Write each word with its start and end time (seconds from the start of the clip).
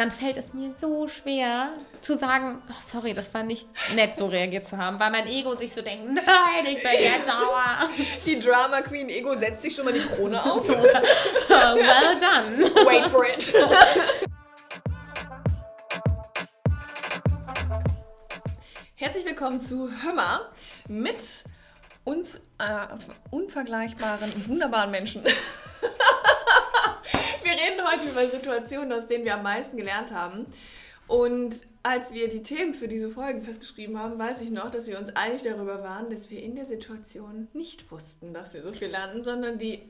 dann 0.00 0.10
fällt 0.10 0.38
es 0.38 0.54
mir 0.54 0.72
so 0.72 1.06
schwer 1.08 1.74
zu 2.00 2.16
sagen, 2.16 2.62
oh, 2.70 2.74
sorry, 2.80 3.12
das 3.12 3.34
war 3.34 3.42
nicht 3.42 3.68
nett, 3.94 4.16
so 4.16 4.28
reagiert 4.28 4.64
zu 4.64 4.78
haben, 4.78 4.98
weil 4.98 5.10
mein 5.10 5.26
Ego 5.26 5.54
sich 5.54 5.74
so 5.74 5.82
denkt, 5.82 6.14
nein, 6.14 6.64
ich 6.64 6.82
bin 6.82 6.92
jetzt 6.92 7.26
sauer. 7.26 7.90
Die 8.24 8.38
Drama 8.38 8.80
Queen 8.80 9.10
Ego 9.10 9.34
setzt 9.34 9.60
sich 9.60 9.74
schon 9.74 9.84
mal 9.84 9.92
die 9.92 10.00
Krone 10.00 10.42
auf. 10.52 10.64
So, 10.64 10.72
well 10.72 12.18
done. 12.18 12.86
Wait 12.86 13.06
for 13.08 13.26
it. 13.26 13.52
Herzlich 18.94 19.26
willkommen 19.26 19.60
zu 19.60 19.90
Hömmer 20.02 20.50
mit 20.88 21.44
uns 22.04 22.36
äh, 22.56 22.86
unvergleichbaren, 23.30 24.48
wunderbaren 24.48 24.90
Menschen. 24.90 25.22
Reden 27.70 27.86
heute 27.86 28.08
über 28.08 28.26
Situationen, 28.26 28.92
aus 28.92 29.06
denen 29.06 29.24
wir 29.24 29.34
am 29.34 29.42
meisten 29.42 29.76
gelernt 29.76 30.12
haben. 30.12 30.46
Und 31.06 31.66
als 31.82 32.14
wir 32.14 32.28
die 32.28 32.42
Themen 32.42 32.74
für 32.74 32.86
diese 32.86 33.10
Folgen 33.10 33.42
festgeschrieben 33.42 33.98
haben, 33.98 34.18
weiß 34.18 34.42
ich 34.42 34.50
noch, 34.50 34.70
dass 34.70 34.86
wir 34.86 34.98
uns 34.98 35.14
einig 35.16 35.42
darüber 35.42 35.82
waren, 35.82 36.10
dass 36.10 36.30
wir 36.30 36.42
in 36.42 36.54
der 36.54 36.66
Situation 36.66 37.48
nicht 37.52 37.90
wussten, 37.90 38.32
dass 38.32 38.54
wir 38.54 38.62
so 38.62 38.72
viel 38.72 38.88
lernen, 38.88 39.22
sondern 39.22 39.58
die 39.58 39.82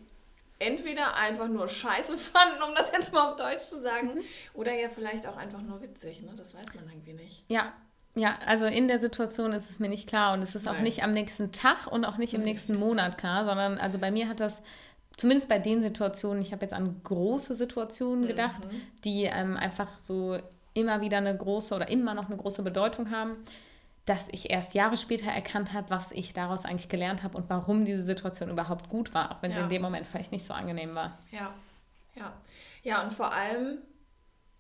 entweder 0.59 1.17
einfach 1.17 1.49
nur 1.49 1.69
scheiße 1.69 2.17
fanden, 2.19 2.63
um 2.63 2.75
das 2.75 2.93
jetzt 2.93 3.13
mal 3.13 3.31
auf 3.31 3.37
Deutsch 3.37 3.65
zu 3.65 3.81
sagen, 3.81 4.15
mhm. 4.15 4.21
oder 4.55 4.73
ja 4.73 4.89
vielleicht 4.89 5.27
auch 5.27 5.37
einfach 5.37 5.63
nur 5.63 5.83
witzig. 5.83 6.23
Ne? 6.23 6.31
Das 6.37 6.55
weiß 6.55 6.67
man 6.75 6.89
irgendwie 6.89 7.15
nicht. 7.15 7.45
Ja, 7.49 7.73
ja, 8.17 8.39
also 8.45 8.67
in 8.67 8.89
der 8.89 8.99
Situation 8.99 9.53
ist 9.53 9.71
es 9.71 9.79
mir 9.79 9.89
nicht 9.89 10.09
klar 10.09 10.33
und 10.35 10.43
es 10.43 10.55
ist 10.55 10.67
auch 10.67 10.75
Nein. 10.75 10.83
nicht 10.83 11.05
am 11.05 11.13
nächsten 11.13 11.53
Tag 11.53 11.87
und 11.87 12.05
auch 12.05 12.17
nicht 12.17 12.35
im 12.35 12.43
nächsten 12.43 12.75
Monat 12.75 13.19
klar, 13.19 13.45
sondern 13.45 13.79
also 13.79 13.99
bei 13.99 14.11
mir 14.11 14.29
hat 14.29 14.41
das 14.41 14.63
zumindest 15.21 15.51
bei 15.51 15.59
den 15.59 15.83
Situationen, 15.83 16.41
ich 16.41 16.53
habe 16.53 16.63
jetzt 16.63 16.73
an 16.73 17.01
große 17.05 17.55
Situationen 17.55 18.27
gedacht, 18.27 18.65
mhm. 18.65 18.83
die 19.05 19.25
ähm, 19.25 19.57
einfach 19.57 19.99
so 19.99 20.39
immer 20.73 21.03
wieder 21.03 21.19
eine 21.19 21.37
große 21.37 21.75
oder 21.75 21.89
immer 21.89 22.15
noch 22.15 22.27
eine 22.27 22.39
große 22.39 22.63
Bedeutung 22.63 23.11
haben, 23.11 23.37
dass 24.07 24.29
ich 24.33 24.51
erst 24.51 24.73
Jahre 24.73 24.97
später 24.97 25.31
erkannt 25.31 25.75
habe, 25.75 25.91
was 25.91 26.11
ich 26.11 26.33
daraus 26.33 26.65
eigentlich 26.65 26.89
gelernt 26.89 27.23
habe 27.23 27.37
und 27.37 27.51
warum 27.51 27.85
diese 27.85 28.03
Situation 28.03 28.49
überhaupt 28.49 28.89
gut 28.89 29.13
war, 29.13 29.33
auch 29.33 29.43
wenn 29.43 29.51
ja. 29.51 29.59
sie 29.59 29.63
in 29.65 29.69
dem 29.69 29.83
Moment 29.83 30.07
vielleicht 30.07 30.33
nicht 30.33 30.45
so 30.45 30.55
angenehm 30.55 30.95
war. 30.95 31.19
Ja, 31.31 31.53
ja. 32.15 32.33
Ja, 32.83 33.03
und 33.03 33.13
vor 33.13 33.31
allem, 33.31 33.77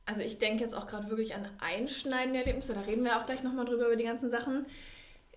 also 0.04 0.20
ich 0.20 0.38
denke 0.38 0.62
jetzt 0.62 0.74
auch 0.74 0.86
gerade 0.86 1.08
wirklich 1.08 1.34
an 1.34 1.48
einschneidende 1.58 2.40
Erlebnisse, 2.40 2.74
da 2.74 2.82
reden 2.82 3.02
wir 3.02 3.18
auch 3.18 3.24
gleich 3.24 3.42
nochmal 3.42 3.64
drüber 3.64 3.86
über 3.86 3.96
die 3.96 4.04
ganzen 4.04 4.30
Sachen, 4.30 4.66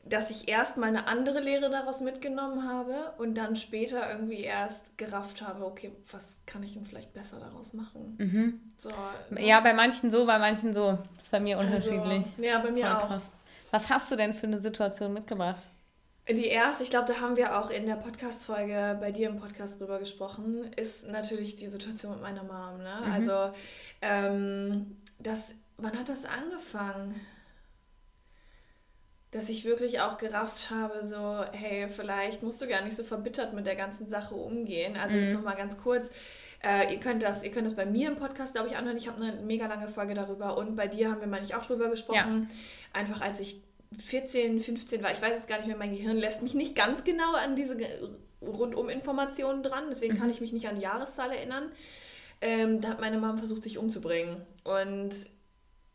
dass 0.05 0.29
ich 0.29 0.49
erst 0.49 0.77
mal 0.77 0.87
eine 0.87 1.07
andere 1.07 1.39
Lehre 1.39 1.69
daraus 1.69 2.01
mitgenommen 2.01 2.67
habe 2.67 3.13
und 3.17 3.35
dann 3.35 3.55
später 3.55 4.11
irgendwie 4.11 4.41
erst 4.41 4.97
gerafft 4.97 5.41
habe, 5.41 5.65
okay, 5.65 5.93
was 6.11 6.35
kann 6.45 6.61
ich 6.61 6.73
denn 6.73 6.85
vielleicht 6.85 7.13
besser 7.13 7.39
daraus 7.39 7.73
machen? 7.73 8.15
Mhm. 8.17 8.61
So, 8.77 8.89
ne? 9.29 9.45
Ja, 9.45 9.61
bei 9.61 9.73
manchen 9.73 10.11
so, 10.11 10.25
bei 10.25 10.39
manchen 10.39 10.73
so. 10.73 10.97
Das 11.15 11.25
ist 11.25 11.31
bei 11.31 11.39
mir 11.39 11.57
also, 11.57 11.69
unterschiedlich. 11.69 12.25
Also, 12.25 12.43
ja, 12.43 12.59
bei 12.59 12.71
mir 12.71 12.85
Voll 12.85 12.95
auch. 12.95 13.07
Krass. 13.07 13.23
Was 13.71 13.89
hast 13.89 14.11
du 14.11 14.15
denn 14.15 14.33
für 14.33 14.47
eine 14.47 14.59
Situation 14.59 15.13
mitgebracht? 15.13 15.63
Die 16.29 16.45
erste, 16.45 16.83
ich 16.83 16.89
glaube, 16.89 17.11
da 17.11 17.19
haben 17.19 17.35
wir 17.35 17.57
auch 17.57 17.69
in 17.69 17.85
der 17.85 17.95
Podcast-Folge 17.95 18.97
bei 18.99 19.11
dir 19.11 19.29
im 19.29 19.39
Podcast 19.39 19.79
drüber 19.79 19.99
gesprochen, 19.99 20.71
ist 20.75 21.07
natürlich 21.07 21.57
die 21.57 21.67
Situation 21.67 22.13
mit 22.13 22.21
meiner 22.21 22.43
Mom. 22.43 22.77
Ne? 22.77 23.01
Mhm. 23.05 23.11
Also, 23.11 23.53
ähm, 24.01 24.97
das, 25.19 25.53
wann 25.77 25.97
hat 25.97 26.09
das 26.09 26.25
angefangen? 26.25 27.19
Dass 29.33 29.49
ich 29.49 29.65
wirklich 29.65 29.99
auch 29.99 30.17
gerafft 30.17 30.69
habe, 30.69 31.05
so, 31.05 31.43
hey, 31.51 31.87
vielleicht 31.89 32.43
musst 32.43 32.61
du 32.61 32.67
gar 32.67 32.83
nicht 32.83 32.95
so 32.95 33.03
verbittert 33.03 33.53
mit 33.53 33.65
der 33.65 33.75
ganzen 33.75 34.07
Sache 34.07 34.35
umgehen. 34.35 34.95
Also 34.95 35.17
mhm. 35.17 35.23
jetzt 35.23 35.33
nochmal 35.33 35.55
ganz 35.55 35.77
kurz. 35.77 36.11
Äh, 36.63 36.93
ihr, 36.93 36.99
könnt 36.99 37.23
das, 37.23 37.43
ihr 37.43 37.51
könnt 37.51 37.65
das 37.65 37.75
bei 37.75 37.85
mir 37.85 38.09
im 38.09 38.15
Podcast, 38.15 38.53
glaube 38.53 38.69
ich, 38.69 38.77
anhören. 38.77 38.95
Ich 38.95 39.07
habe 39.07 39.21
eine 39.21 39.41
mega 39.41 39.65
lange 39.65 39.89
Folge 39.89 40.13
darüber 40.13 40.55
und 40.57 40.75
bei 40.75 40.87
dir 40.87 41.09
haben 41.09 41.19
wir, 41.19 41.27
meine 41.27 41.45
ich, 41.45 41.55
auch 41.55 41.65
drüber 41.65 41.89
gesprochen. 41.89 42.47
Ja. 42.49 42.99
Einfach 42.99 43.21
als 43.21 43.39
ich 43.39 43.59
14, 44.05 44.61
15 44.61 45.01
war, 45.01 45.11
ich 45.11 45.21
weiß 45.21 45.37
es 45.37 45.47
gar 45.47 45.57
nicht 45.57 45.67
mehr, 45.67 45.77
mein 45.77 45.91
Gehirn 45.91 46.17
lässt 46.17 46.43
mich 46.43 46.53
nicht 46.53 46.75
ganz 46.75 47.03
genau 47.03 47.33
an 47.33 47.55
diese 47.55 47.75
Rundum-Informationen 48.41 49.63
dran, 49.63 49.85
deswegen 49.89 50.13
mhm. 50.13 50.19
kann 50.19 50.29
ich 50.29 50.41
mich 50.41 50.53
nicht 50.53 50.67
an 50.67 50.75
die 50.75 50.81
Jahreszahl 50.81 51.31
erinnern. 51.31 51.71
Ähm, 52.39 52.81
da 52.81 52.89
hat 52.89 53.01
meine 53.01 53.17
Mom 53.17 53.37
versucht, 53.37 53.63
sich 53.63 53.77
umzubringen. 53.77 54.41
Und 54.63 55.15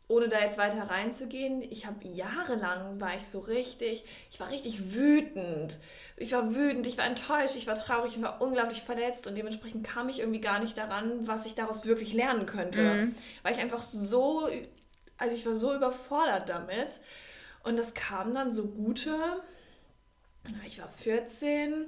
ohne 0.09 0.27
da 0.27 0.41
jetzt 0.41 0.57
weiter 0.57 0.89
reinzugehen, 0.89 1.61
ich 1.61 1.85
habe 1.85 2.05
jahrelang 2.07 2.99
war 2.99 3.15
ich 3.15 3.29
so 3.29 3.39
richtig, 3.39 4.03
ich 4.31 4.39
war 4.39 4.49
richtig 4.49 4.95
wütend. 4.95 5.77
Ich 6.17 6.31
war 6.33 6.53
wütend, 6.55 6.87
ich 6.87 6.97
war 6.97 7.05
enttäuscht, 7.05 7.55
ich 7.55 7.67
war 7.67 7.75
traurig, 7.75 8.17
ich 8.17 8.21
war 8.21 8.41
unglaublich 8.41 8.81
verletzt 8.81 9.27
und 9.27 9.35
dementsprechend 9.35 9.85
kam 9.85 10.09
ich 10.09 10.19
irgendwie 10.19 10.41
gar 10.41 10.59
nicht 10.59 10.77
daran, 10.77 11.27
was 11.27 11.45
ich 11.45 11.53
daraus 11.53 11.85
wirklich 11.85 12.13
lernen 12.13 12.47
könnte. 12.47 12.81
Mhm. 12.81 13.15
Weil 13.43 13.53
ich 13.53 13.59
einfach 13.59 13.83
so, 13.83 14.49
also 15.17 15.35
ich 15.35 15.45
war 15.45 15.53
so 15.53 15.75
überfordert 15.75 16.49
damit. 16.49 16.89
Und 17.63 17.77
das 17.77 17.93
kam 17.93 18.33
dann 18.33 18.51
so 18.51 18.65
gute, 18.65 19.15
ich 20.65 20.81
war 20.81 20.89
14, 20.89 21.85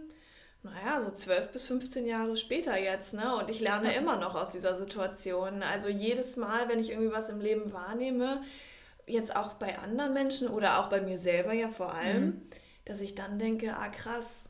naja, 0.64 1.02
so 1.02 1.12
12 1.12 1.52
bis 1.52 1.66
15 1.66 2.06
Jahre 2.06 2.38
später 2.38 2.78
jetzt, 2.78 3.14
ne? 3.14 3.36
Und 3.36 3.50
ich 3.50 3.60
lerne 3.60 3.96
immer 3.96 4.18
noch 4.18 4.36
aus 4.36 4.52
dieser 4.52 4.76
Situation. 4.76 5.64
Also 5.64 5.90
jedes 5.90 6.38
Mal, 6.38 6.70
wenn 6.70 6.80
ich 6.80 6.92
irgendwie 6.92 7.12
was 7.12 7.30
im 7.30 7.42
Leben 7.42 7.74
wahrnehme, 7.74 8.44
jetzt 9.08 9.36
auch 9.36 9.56
bei 9.56 9.80
anderen 9.80 10.14
Menschen 10.14 10.48
oder 10.48 10.80
auch 10.80 10.88
bei 10.88 11.02
mir 11.02 11.18
selber 11.18 11.54
ja 11.54 11.70
vor 11.70 11.94
allem, 11.94 12.26
mhm. 12.26 12.42
dass 12.86 13.02
ich 13.02 13.16
dann 13.16 13.40
denke, 13.40 13.76
ah 13.76 13.90
krass, 13.90 14.50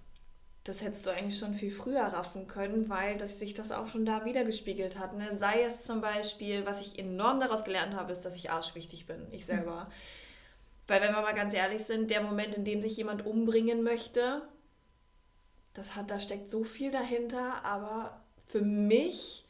das 0.65 0.83
hättest 0.83 1.05
du 1.05 1.09
eigentlich 1.11 1.39
schon 1.39 1.55
viel 1.55 1.71
früher 1.71 2.03
raffen 2.03 2.47
können, 2.47 2.89
weil 2.89 3.17
dass 3.17 3.39
sich 3.39 3.53
das 3.53 3.71
auch 3.71 3.87
schon 3.87 4.05
da 4.05 4.25
wiedergespiegelt 4.25 4.99
hat. 4.99 5.17
Ne? 5.17 5.35
Sei 5.35 5.63
es 5.63 5.83
zum 5.83 6.01
Beispiel, 6.01 6.65
was 6.65 6.81
ich 6.81 6.99
enorm 6.99 7.39
daraus 7.39 7.63
gelernt 7.63 7.95
habe, 7.95 8.11
ist, 8.11 8.25
dass 8.25 8.35
ich 8.35 8.51
arschwichtig 8.51 9.07
bin, 9.07 9.27
ich 9.31 9.45
selber. 9.45 9.85
Mhm. 9.85 9.91
Weil 10.87 11.01
wenn 11.01 11.13
wir 11.13 11.21
mal 11.21 11.33
ganz 11.33 11.53
ehrlich 11.53 11.83
sind, 11.83 12.11
der 12.11 12.21
Moment, 12.21 12.55
in 12.55 12.65
dem 12.65 12.81
sich 12.81 12.97
jemand 12.97 13.25
umbringen 13.25 13.81
möchte, 13.81 14.41
das 15.73 15.95
hat, 15.95 16.11
da 16.11 16.19
steckt 16.19 16.49
so 16.49 16.63
viel 16.63 16.91
dahinter, 16.91 17.63
aber 17.63 18.21
für 18.47 18.61
mich 18.61 19.45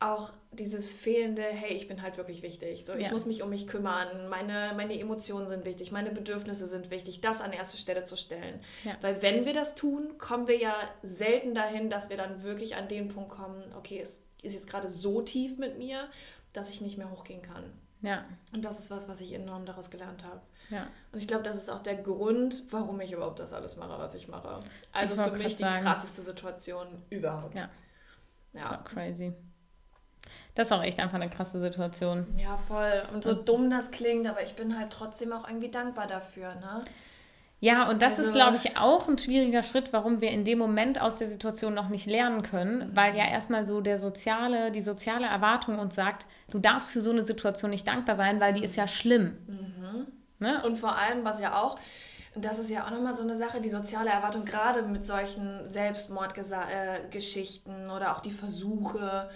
auch 0.00 0.32
dieses 0.50 0.94
fehlende, 0.94 1.42
hey, 1.42 1.74
ich 1.74 1.86
bin 1.86 2.00
halt 2.00 2.16
wirklich 2.16 2.42
wichtig. 2.42 2.86
So, 2.86 2.94
ich 2.94 3.04
ja. 3.04 3.12
muss 3.12 3.26
mich 3.26 3.42
um 3.42 3.50
mich 3.50 3.66
kümmern, 3.66 4.28
meine, 4.28 4.72
meine 4.74 4.98
Emotionen 4.98 5.46
sind 5.46 5.66
wichtig, 5.66 5.92
meine 5.92 6.10
Bedürfnisse 6.10 6.66
sind 6.66 6.90
wichtig, 6.90 7.20
das 7.20 7.42
an 7.42 7.52
erste 7.52 7.76
Stelle 7.76 8.04
zu 8.04 8.16
stellen. 8.16 8.60
Ja. 8.84 8.96
Weil 9.02 9.20
wenn 9.20 9.44
wir 9.44 9.52
das 9.52 9.74
tun, 9.74 10.16
kommen 10.16 10.48
wir 10.48 10.56
ja 10.56 10.74
selten 11.02 11.54
dahin, 11.54 11.90
dass 11.90 12.08
wir 12.08 12.16
dann 12.16 12.42
wirklich 12.42 12.76
an 12.76 12.88
den 12.88 13.08
Punkt 13.08 13.28
kommen, 13.28 13.62
okay, 13.76 14.00
es 14.00 14.20
ist 14.42 14.54
jetzt 14.54 14.66
gerade 14.66 14.88
so 14.88 15.20
tief 15.20 15.58
mit 15.58 15.78
mir, 15.78 16.08
dass 16.54 16.70
ich 16.70 16.80
nicht 16.80 16.96
mehr 16.96 17.10
hochgehen 17.10 17.42
kann. 17.42 17.64
Ja. 18.02 18.24
Und 18.52 18.64
das 18.64 18.78
ist 18.78 18.90
was, 18.90 19.08
was 19.08 19.20
ich 19.20 19.32
enorm 19.34 19.66
daraus 19.66 19.90
gelernt 19.90 20.24
habe. 20.24 20.40
Ja. 20.70 20.86
Und 21.12 21.18
ich 21.18 21.28
glaube, 21.28 21.42
das 21.42 21.56
ist 21.56 21.68
auch 21.68 21.82
der 21.82 21.96
Grund, 21.96 22.64
warum 22.70 23.00
ich 23.00 23.12
überhaupt 23.12 23.40
das 23.40 23.52
alles 23.52 23.76
mache, 23.76 24.00
was 24.00 24.14
ich 24.14 24.28
mache. 24.28 24.60
Also 24.92 25.14
ich 25.14 25.20
für 25.20 25.36
mich 25.36 25.56
die 25.56 25.62
sagen. 25.62 25.82
krasseste 25.82 26.22
Situation 26.22 26.86
überhaupt. 27.10 27.56
Ja. 27.56 27.68
Ja. 28.52 28.78
crazy. 28.78 29.32
Das 30.54 30.66
ist 30.66 30.72
auch 30.72 30.82
echt 30.82 30.98
einfach 30.98 31.14
eine 31.14 31.30
krasse 31.30 31.60
Situation. 31.60 32.26
Ja, 32.36 32.56
voll. 32.56 33.02
Und 33.12 33.24
so 33.24 33.34
dumm 33.34 33.70
das 33.70 33.90
klingt, 33.90 34.28
aber 34.28 34.42
ich 34.42 34.54
bin 34.54 34.78
halt 34.78 34.92
trotzdem 34.92 35.32
auch 35.32 35.48
irgendwie 35.48 35.70
dankbar 35.70 36.06
dafür, 36.06 36.54
ne? 36.56 36.84
Ja, 37.62 37.90
und 37.90 38.00
das 38.00 38.12
also, 38.12 38.30
ist, 38.30 38.32
glaube 38.32 38.56
ich, 38.56 38.78
auch 38.78 39.06
ein 39.06 39.18
schwieriger 39.18 39.62
Schritt, 39.62 39.92
warum 39.92 40.22
wir 40.22 40.30
in 40.30 40.46
dem 40.46 40.58
Moment 40.58 40.98
aus 41.00 41.16
der 41.16 41.28
Situation 41.28 41.74
noch 41.74 41.90
nicht 41.90 42.06
lernen 42.06 42.40
können, 42.42 42.90
weil 42.94 43.14
ja 43.14 43.28
erstmal 43.28 43.66
so 43.66 43.82
der 43.82 43.98
soziale, 43.98 44.72
die 44.72 44.80
soziale 44.80 45.26
Erwartung 45.26 45.78
uns 45.78 45.94
sagt, 45.94 46.26
du 46.50 46.58
darfst 46.58 46.90
für 46.90 47.02
so 47.02 47.10
eine 47.10 47.22
Situation 47.22 47.70
nicht 47.70 47.86
dankbar 47.86 48.16
sein, 48.16 48.40
weil 48.40 48.54
die 48.54 48.64
ist 48.64 48.76
ja 48.76 48.86
schlimm. 48.86 49.36
Mhm. 49.46 50.06
Ne? 50.38 50.62
Und 50.64 50.78
vor 50.78 50.96
allem, 50.96 51.22
was 51.22 51.42
ja 51.42 51.60
auch, 51.60 51.78
das 52.34 52.58
ist 52.58 52.70
ja 52.70 52.86
auch 52.86 52.90
nochmal 52.90 53.14
so 53.14 53.22
eine 53.22 53.36
Sache, 53.36 53.60
die 53.60 53.68
soziale 53.68 54.08
Erwartung, 54.08 54.46
gerade 54.46 54.80
mit 54.82 55.06
solchen 55.06 55.68
Selbstmordgeschichten 55.68 57.90
oder 57.90 58.16
auch 58.16 58.20
die 58.20 58.30
Versuche, 58.30 59.28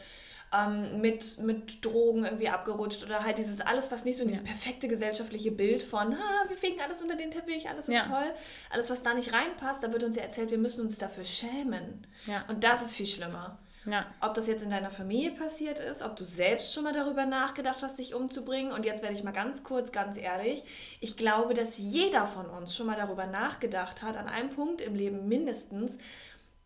ähm, 0.54 1.00
mit, 1.00 1.38
mit 1.38 1.84
Drogen 1.84 2.24
irgendwie 2.24 2.48
abgerutscht 2.48 3.02
oder 3.04 3.24
halt 3.24 3.38
dieses 3.38 3.60
alles, 3.60 3.90
was 3.90 4.04
nicht 4.04 4.16
so 4.16 4.22
in 4.22 4.28
dieses 4.28 4.44
perfekte 4.44 4.88
gesellschaftliche 4.88 5.50
Bild 5.50 5.82
von, 5.82 6.14
ha, 6.14 6.44
wir 6.48 6.56
fegen 6.56 6.80
alles 6.80 7.02
unter 7.02 7.16
den 7.16 7.30
Teppich, 7.30 7.68
alles 7.68 7.88
ist 7.88 7.94
ja. 7.94 8.02
toll, 8.02 8.32
alles, 8.70 8.90
was 8.90 9.02
da 9.02 9.14
nicht 9.14 9.32
reinpasst, 9.32 9.82
da 9.82 9.92
wird 9.92 10.02
uns 10.04 10.16
ja 10.16 10.22
erzählt, 10.22 10.50
wir 10.50 10.58
müssen 10.58 10.82
uns 10.82 10.98
dafür 10.98 11.24
schämen. 11.24 12.06
Ja. 12.26 12.44
Und 12.48 12.64
das 12.64 12.82
ist 12.82 12.94
viel 12.94 13.06
schlimmer. 13.06 13.58
Ja. 13.86 14.06
Ob 14.20 14.34
das 14.34 14.46
jetzt 14.46 14.62
in 14.62 14.70
deiner 14.70 14.90
Familie 14.90 15.32
passiert 15.32 15.78
ist, 15.78 16.02
ob 16.02 16.16
du 16.16 16.24
selbst 16.24 16.72
schon 16.72 16.84
mal 16.84 16.94
darüber 16.94 17.26
nachgedacht 17.26 17.82
hast, 17.82 17.98
dich 17.98 18.14
umzubringen. 18.14 18.72
Und 18.72 18.86
jetzt 18.86 19.02
werde 19.02 19.14
ich 19.14 19.22
mal 19.22 19.32
ganz 19.32 19.62
kurz, 19.62 19.92
ganz 19.92 20.16
ehrlich. 20.16 20.62
Ich 21.00 21.16
glaube, 21.16 21.52
dass 21.52 21.76
jeder 21.76 22.26
von 22.26 22.46
uns 22.46 22.74
schon 22.74 22.86
mal 22.86 22.96
darüber 22.96 23.26
nachgedacht 23.26 24.02
hat, 24.02 24.16
an 24.16 24.26
einem 24.26 24.50
Punkt 24.50 24.80
im 24.80 24.94
Leben 24.94 25.28
mindestens, 25.28 25.98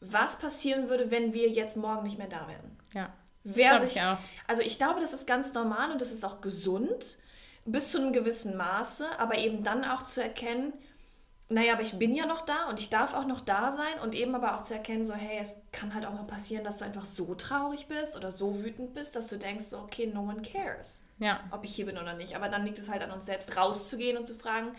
was 0.01 0.39
passieren 0.39 0.89
würde, 0.89 1.11
wenn 1.11 1.35
wir 1.35 1.49
jetzt 1.49 1.77
morgen 1.77 2.05
nicht 2.05 2.19
mehr 2.19 2.29
da 2.29 2.47
wären. 2.47 2.79
Ja. 2.95 3.13
Wer 3.55 3.81
sich, 3.81 3.97
ich 3.97 4.03
auch. 4.03 4.19
Also 4.47 4.63
ich 4.63 4.79
glaube, 4.79 5.01
das 5.01 5.13
ist 5.13 5.27
ganz 5.27 5.53
normal 5.53 5.91
und 5.91 6.01
das 6.01 6.13
ist 6.13 6.25
auch 6.25 6.41
gesund 6.41 7.19
bis 7.65 7.93
zu 7.93 7.99
einem 7.99 8.13
gewissen 8.13 8.57
Maße, 8.57 9.07
aber 9.19 9.37
eben 9.37 9.63
dann 9.63 9.85
auch 9.85 10.03
zu 10.03 10.23
erkennen, 10.23 10.73
naja, 11.51 11.73
aber 11.73 11.83
ich 11.83 11.99
bin 11.99 12.15
ja 12.15 12.27
noch 12.27 12.45
da 12.45 12.69
und 12.69 12.79
ich 12.79 12.91
darf 12.91 13.15
auch 13.15 13.27
noch 13.27 13.41
da 13.41 13.73
sein 13.73 14.01
und 14.03 14.15
eben 14.15 14.35
aber 14.35 14.55
auch 14.55 14.63
zu 14.63 14.75
erkennen, 14.75 15.07
so, 15.07 15.15
hey, 15.15 15.39
es 15.41 15.57
kann 15.73 15.95
halt 15.95 16.05
auch 16.05 16.13
mal 16.13 16.27
passieren, 16.27 16.63
dass 16.63 16.77
du 16.77 16.85
einfach 16.85 17.07
so 17.07 17.35
traurig 17.35 17.87
bist 17.87 18.17
oder 18.17 18.31
so 18.31 18.63
wütend 18.63 18.93
bist, 18.93 19.17
dass 19.17 19.29
du 19.29 19.39
denkst, 19.39 19.65
so, 19.65 19.79
okay, 19.79 20.07
no 20.07 20.21
one 20.21 20.43
cares, 20.43 21.03
ja. 21.19 21.41
ob 21.51 21.65
ich 21.65 21.75
hier 21.75 21.87
bin 21.87 21.97
oder 21.97 22.15
nicht. 22.15 22.37
Aber 22.37 22.51
dann 22.51 22.67
liegt 22.67 22.79
es 22.79 22.91
halt 22.91 23.03
an 23.03 23.13
uns 23.13 23.25
selbst, 23.25 23.57
rauszugehen 23.57 24.19
und 24.19 24.27
zu 24.27 24.35
fragen, 24.35 24.73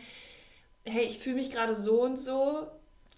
hey, 0.86 1.06
ich 1.06 1.18
fühle 1.18 1.38
mich 1.38 1.50
gerade 1.50 1.76
so 1.76 2.04
und 2.04 2.18
so, 2.18 2.68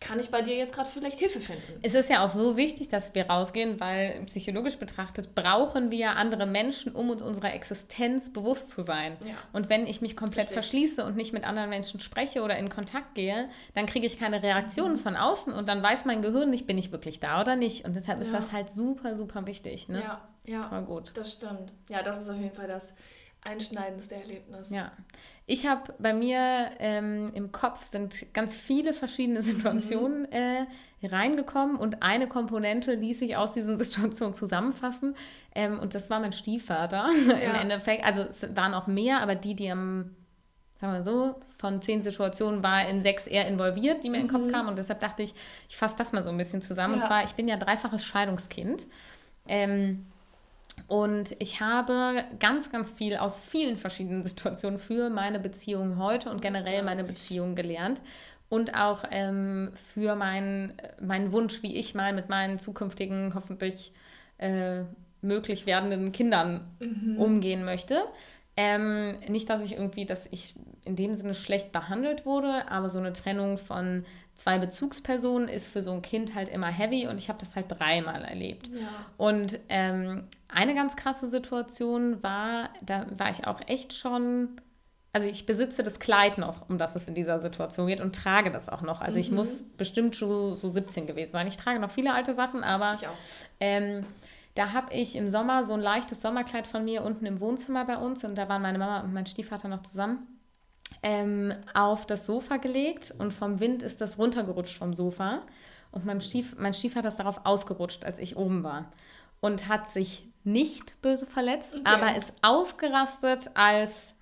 kann 0.01 0.19
ich 0.19 0.31
bei 0.31 0.42
dir 0.42 0.56
jetzt 0.56 0.74
gerade 0.74 0.89
vielleicht 0.89 1.19
Hilfe 1.19 1.39
finden. 1.39 1.80
Es 1.83 1.94
ist 1.94 2.09
ja 2.09 2.25
auch 2.25 2.31
so 2.31 2.57
wichtig, 2.57 2.89
dass 2.89 3.13
wir 3.13 3.30
rausgehen, 3.30 3.80
weil 3.80 4.24
psychologisch 4.25 4.77
betrachtet 4.77 5.36
brauchen 5.36 5.92
wir 5.92 6.15
andere 6.15 6.48
Menschen, 6.48 6.94
um 6.94 7.12
uns 7.12 7.21
unserer 7.21 7.53
Existenz 7.53 8.33
bewusst 8.33 8.71
zu 8.71 8.81
sein. 8.81 9.15
Ja. 9.24 9.36
Und 9.53 9.69
wenn 9.69 9.86
ich 9.86 10.01
mich 10.01 10.18
komplett 10.18 10.48
Richtig. 10.48 10.56
verschließe 10.56 11.06
und 11.06 11.15
nicht 11.15 11.33
mit 11.33 11.44
anderen 11.45 11.69
Menschen 11.69 12.00
spreche 12.00 12.42
oder 12.42 12.57
in 12.57 12.69
Kontakt 12.69 13.13
gehe, 13.13 13.48
dann 13.75 13.86
kriege 13.86 14.07
ich 14.07 14.19
keine 14.19 14.42
Reaktionen 14.42 14.95
mhm. 14.95 15.00
von 15.00 15.15
außen 15.15 15.53
und 15.53 15.69
dann 15.69 15.83
weiß 15.83 16.06
mein 16.06 16.24
Gehirn 16.24 16.50
nicht, 16.50 16.65
bin 16.65 16.80
ich 16.80 16.92
wirklich 16.92 17.19
da 17.19 17.39
oder 17.39 17.56
nicht. 17.56 17.86
Und 17.86 17.95
deshalb 17.95 18.19
ja. 18.19 18.25
ist 18.25 18.33
das 18.33 18.51
halt 18.51 18.71
super, 18.71 19.15
super 19.15 19.45
wichtig. 19.45 19.88
Ne? 19.88 20.01
Ja, 20.01 20.27
ja. 20.45 20.68
Voll 20.68 20.81
gut. 20.81 21.12
Das 21.13 21.33
stimmt. 21.33 21.74
Ja, 21.89 22.01
das 22.01 22.24
ist 22.24 22.30
auf 22.30 22.38
jeden 22.38 22.56
Fall 22.56 22.68
das 22.68 22.95
einschneidendste 23.43 24.15
Erlebnis. 24.15 24.69
Ja. 24.69 24.91
Ich 25.45 25.65
habe 25.65 25.93
bei 25.99 26.13
mir 26.13 26.69
ähm, 26.79 27.31
im 27.33 27.51
Kopf 27.51 27.85
sind 27.85 28.33
ganz 28.33 28.53
viele 28.55 28.93
verschiedene 28.93 29.41
Situationen 29.41 30.21
mhm. 30.21 30.31
äh, 30.31 30.65
reingekommen 31.03 31.75
und 31.77 32.03
eine 32.03 32.27
Komponente 32.27 32.93
ließ 32.93 33.19
sich 33.19 33.35
aus 33.35 33.53
diesen 33.53 33.77
Situationen 33.83 34.33
zusammenfassen 34.33 35.15
ähm, 35.55 35.79
und 35.79 35.95
das 35.95 36.09
war 36.09 36.19
mein 36.19 36.33
Stiefvater 36.33 37.09
ja. 37.27 37.33
im 37.33 37.55
Endeffekt. 37.55 38.05
Also 38.05 38.21
es 38.21 38.55
waren 38.55 38.73
auch 38.73 38.88
mehr, 38.88 39.21
aber 39.21 39.35
die, 39.35 39.55
die 39.55 39.71
am, 39.71 40.15
sagen 40.79 40.93
wir 40.93 41.03
so, 41.03 41.41
von 41.57 41.81
zehn 41.81 42.03
Situationen 42.03 42.63
war 42.63 42.88
in 42.88 43.01
sechs 43.01 43.25
eher 43.25 43.47
involviert, 43.47 44.03
die 44.03 44.09
mir 44.09 44.17
mhm. 44.17 44.21
in 44.21 44.27
den 44.27 44.33
Kopf 44.33 44.45
mhm. 44.45 44.51
kamen 44.51 44.69
und 44.69 44.77
deshalb 44.77 44.99
dachte 44.99 45.23
ich, 45.23 45.33
ich 45.67 45.77
fasse 45.77 45.95
das 45.97 46.11
mal 46.11 46.23
so 46.23 46.29
ein 46.29 46.38
bisschen 46.38 46.61
zusammen. 46.61 46.95
Ja. 46.95 47.01
Und 47.01 47.07
zwar, 47.07 47.23
ich 47.23 47.33
bin 47.33 47.47
ja 47.47 47.57
dreifaches 47.57 48.05
Scheidungskind. 48.05 48.88
Ähm, 49.47 50.05
und 50.87 51.35
ich 51.39 51.61
habe 51.61 52.23
ganz, 52.39 52.71
ganz 52.71 52.91
viel 52.91 53.15
aus 53.17 53.39
vielen 53.39 53.77
verschiedenen 53.77 54.23
Situationen 54.23 54.79
für 54.79 55.09
meine 55.09 55.39
Beziehung 55.39 55.97
heute 55.97 56.29
und 56.29 56.41
generell 56.41 56.83
meine 56.83 57.03
Beziehung 57.03 57.55
gelernt. 57.55 58.01
Und 58.49 58.75
auch 58.75 59.05
ähm, 59.11 59.71
für 59.93 60.15
meinen, 60.15 60.73
meinen 60.99 61.31
Wunsch, 61.31 61.63
wie 61.63 61.77
ich 61.77 61.95
mal 61.95 62.11
mit 62.11 62.27
meinen 62.27 62.59
zukünftigen, 62.59 63.33
hoffentlich 63.33 63.93
äh, 64.39 64.81
möglich 65.21 65.65
werdenden 65.65 66.11
Kindern 66.11 66.67
mhm. 66.79 67.17
umgehen 67.17 67.63
möchte. 67.63 68.03
Ähm, 68.57 69.17
nicht, 69.29 69.49
dass 69.49 69.61
ich 69.61 69.73
irgendwie, 69.73 70.05
dass 70.05 70.27
ich 70.29 70.55
in 70.83 70.95
dem 70.97 71.15
Sinne 71.15 71.35
schlecht 71.35 71.71
behandelt 71.71 72.25
wurde, 72.25 72.69
aber 72.69 72.89
so 72.89 72.99
eine 72.99 73.13
Trennung 73.13 73.57
von 73.57 74.03
zwei 74.35 74.57
Bezugspersonen 74.57 75.47
ist 75.47 75.67
für 75.67 75.81
so 75.81 75.91
ein 75.91 76.01
Kind 76.01 76.35
halt 76.35 76.49
immer 76.49 76.67
heavy 76.67 77.07
und 77.07 77.17
ich 77.17 77.29
habe 77.29 77.39
das 77.39 77.55
halt 77.55 77.65
dreimal 77.69 78.23
erlebt. 78.23 78.67
Ja. 78.67 78.87
Und 79.17 79.59
ähm, 79.69 80.23
eine 80.47 80.73
ganz 80.73 80.95
krasse 80.95 81.29
Situation 81.29 82.21
war, 82.23 82.69
da 82.81 83.05
war 83.17 83.29
ich 83.29 83.45
auch 83.47 83.59
echt 83.67 83.93
schon, 83.93 84.59
also 85.13 85.27
ich 85.27 85.45
besitze 85.45 85.83
das 85.83 85.99
Kleid 85.99 86.37
noch, 86.37 86.69
um 86.69 86.77
das 86.77 86.95
es 86.95 87.07
in 87.07 87.13
dieser 87.13 87.39
Situation 87.39 87.87
geht 87.87 88.01
und 88.01 88.15
trage 88.15 88.51
das 88.51 88.69
auch 88.69 88.81
noch. 88.81 89.01
Also 89.01 89.15
mhm. 89.15 89.21
ich 89.21 89.31
muss 89.31 89.63
bestimmt 89.77 90.15
schon 90.15 90.55
so 90.55 90.67
17 90.67 91.07
gewesen 91.07 91.31
sein. 91.31 91.47
Ich 91.47 91.57
trage 91.57 91.79
noch 91.79 91.91
viele 91.91 92.13
alte 92.13 92.33
Sachen, 92.33 92.63
aber 92.63 92.95
ähm, 93.59 94.05
da 94.55 94.73
habe 94.73 94.93
ich 94.93 95.15
im 95.15 95.29
Sommer 95.29 95.65
so 95.65 95.73
ein 95.73 95.81
leichtes 95.81 96.21
Sommerkleid 96.21 96.67
von 96.67 96.83
mir 96.83 97.03
unten 97.03 97.25
im 97.25 97.39
Wohnzimmer 97.39 97.85
bei 97.85 97.97
uns 97.97 98.23
und 98.23 98.35
da 98.35 98.49
waren 98.49 98.61
meine 98.61 98.79
Mama 98.79 99.01
und 99.01 99.13
mein 99.13 99.25
Stiefvater 99.25 99.67
noch 99.67 99.83
zusammen 99.83 100.27
ähm, 101.03 101.53
auf 101.74 102.06
das 102.06 102.25
Sofa 102.25 102.57
gelegt 102.57 103.13
und 103.18 103.33
vom 103.33 103.59
Wind 103.59 103.83
ist 103.83 104.01
das 104.01 104.18
runtergerutscht 104.18 104.77
vom 104.77 104.94
Sofa. 104.94 105.42
Und 105.92 106.06
mein, 106.06 106.21
Stief, 106.21 106.56
mein 106.57 106.74
Stiefvater 106.74 107.09
ist 107.09 107.18
darauf 107.18 107.42
ausgerutscht, 107.44 108.06
als 108.06 108.18
ich 108.19 108.38
oben 108.38 108.63
war. 108.63 108.92
Und 109.42 109.68
hat 109.68 109.89
sich 109.89 110.27
nicht 110.44 111.01
böse 111.01 111.25
verletzt, 111.25 111.75
okay. 111.75 111.83
aber 111.86 112.15
ist 112.15 112.33
ausgerastet, 112.42 113.51
als 113.56 114.13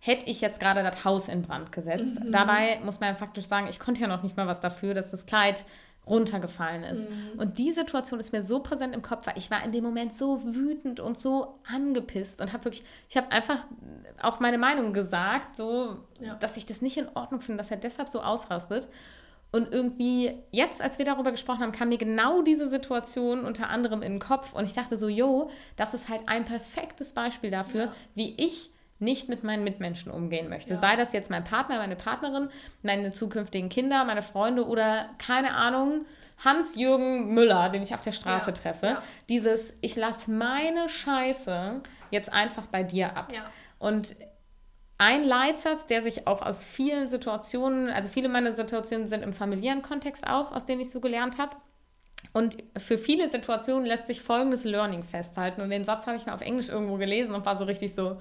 hätte 0.00 0.26
ich 0.26 0.40
jetzt 0.40 0.60
gerade 0.60 0.82
das 0.82 1.04
Haus 1.04 1.28
in 1.28 1.42
Brand 1.42 1.72
gesetzt. 1.72 2.20
Mhm. 2.20 2.32
Dabei 2.32 2.80
muss 2.84 3.00
man 3.00 3.16
faktisch 3.16 3.46
sagen, 3.46 3.66
ich 3.68 3.80
konnte 3.80 4.00
ja 4.00 4.06
noch 4.06 4.22
nicht 4.22 4.36
mal 4.36 4.46
was 4.46 4.60
dafür, 4.60 4.94
dass 4.94 5.10
das 5.10 5.26
Kleid 5.26 5.64
runtergefallen 6.08 6.84
ist. 6.84 7.08
Mhm. 7.08 7.38
Und 7.38 7.58
die 7.58 7.70
Situation 7.70 8.18
ist 8.20 8.32
mir 8.32 8.42
so 8.42 8.60
präsent 8.60 8.94
im 8.94 9.02
Kopf, 9.02 9.26
weil 9.26 9.36
ich 9.36 9.50
war 9.50 9.64
in 9.64 9.72
dem 9.72 9.84
Moment 9.84 10.14
so 10.14 10.42
wütend 10.44 11.00
und 11.00 11.18
so 11.18 11.58
angepisst 11.70 12.40
und 12.40 12.52
habe 12.52 12.64
wirklich, 12.64 12.84
ich 13.08 13.16
habe 13.16 13.30
einfach 13.30 13.66
auch 14.20 14.40
meine 14.40 14.58
Meinung 14.58 14.92
gesagt, 14.92 15.56
so, 15.56 15.98
ja. 16.20 16.34
dass 16.34 16.56
ich 16.56 16.66
das 16.66 16.82
nicht 16.82 16.96
in 16.96 17.08
Ordnung 17.14 17.40
finde, 17.40 17.58
dass 17.58 17.70
er 17.70 17.76
deshalb 17.76 18.08
so 18.08 18.20
ausrastet. 18.20 18.88
Und 19.50 19.72
irgendwie 19.72 20.34
jetzt, 20.50 20.82
als 20.82 20.98
wir 20.98 21.06
darüber 21.06 21.30
gesprochen 21.30 21.60
haben, 21.60 21.72
kam 21.72 21.88
mir 21.88 21.96
genau 21.96 22.42
diese 22.42 22.68
Situation 22.68 23.46
unter 23.46 23.70
anderem 23.70 24.02
in 24.02 24.14
den 24.14 24.20
Kopf 24.20 24.52
und 24.52 24.64
ich 24.64 24.74
dachte 24.74 24.98
so, 24.98 25.08
jo, 25.08 25.50
das 25.76 25.94
ist 25.94 26.10
halt 26.10 26.22
ein 26.26 26.44
perfektes 26.44 27.12
Beispiel 27.12 27.50
dafür, 27.50 27.84
ja. 27.84 27.92
wie 28.14 28.34
ich 28.36 28.70
nicht 28.98 29.28
mit 29.28 29.44
meinen 29.44 29.64
Mitmenschen 29.64 30.10
umgehen 30.10 30.48
möchte. 30.48 30.74
Ja. 30.74 30.80
Sei 30.80 30.96
das 30.96 31.12
jetzt 31.12 31.30
mein 31.30 31.44
Partner, 31.44 31.78
meine 31.78 31.96
Partnerin, 31.96 32.48
meine 32.82 33.12
zukünftigen 33.12 33.68
Kinder, 33.68 34.04
meine 34.04 34.22
Freunde 34.22 34.66
oder 34.66 35.10
keine 35.18 35.54
Ahnung, 35.54 36.04
Hans-Jürgen 36.44 37.34
Müller, 37.34 37.68
den 37.68 37.82
ich 37.82 37.94
auf 37.94 38.02
der 38.02 38.12
Straße 38.12 38.50
ja. 38.50 38.52
treffe. 38.52 38.86
Ja. 38.86 39.02
Dieses, 39.28 39.72
ich 39.80 39.96
lasse 39.96 40.30
meine 40.30 40.88
Scheiße 40.88 41.80
jetzt 42.10 42.32
einfach 42.32 42.66
bei 42.66 42.82
dir 42.82 43.16
ab. 43.16 43.32
Und 43.78 44.16
ein 44.98 45.24
Leitsatz, 45.24 45.86
der 45.86 46.02
sich 46.02 46.26
auch 46.26 46.42
aus 46.42 46.64
vielen 46.64 47.08
Situationen, 47.08 47.88
also 47.90 48.08
viele 48.08 48.28
meiner 48.28 48.52
Situationen 48.52 49.08
sind 49.08 49.22
im 49.22 49.32
familiären 49.32 49.82
Kontext 49.82 50.26
auch, 50.26 50.52
aus 50.52 50.64
denen 50.64 50.80
ich 50.80 50.90
so 50.90 51.00
gelernt 51.00 51.38
habe. 51.38 51.56
Und 52.32 52.56
für 52.76 52.98
viele 52.98 53.30
Situationen 53.30 53.86
lässt 53.86 54.08
sich 54.08 54.20
folgendes 54.20 54.64
Learning 54.64 55.04
festhalten. 55.04 55.60
Und 55.60 55.70
den 55.70 55.84
Satz 55.84 56.06
habe 56.06 56.16
ich 56.16 56.26
mal 56.26 56.34
auf 56.34 56.40
Englisch 56.40 56.68
irgendwo 56.68 56.96
gelesen 56.96 57.32
und 57.32 57.46
war 57.46 57.56
so 57.56 57.64
richtig 57.64 57.94
so, 57.94 58.18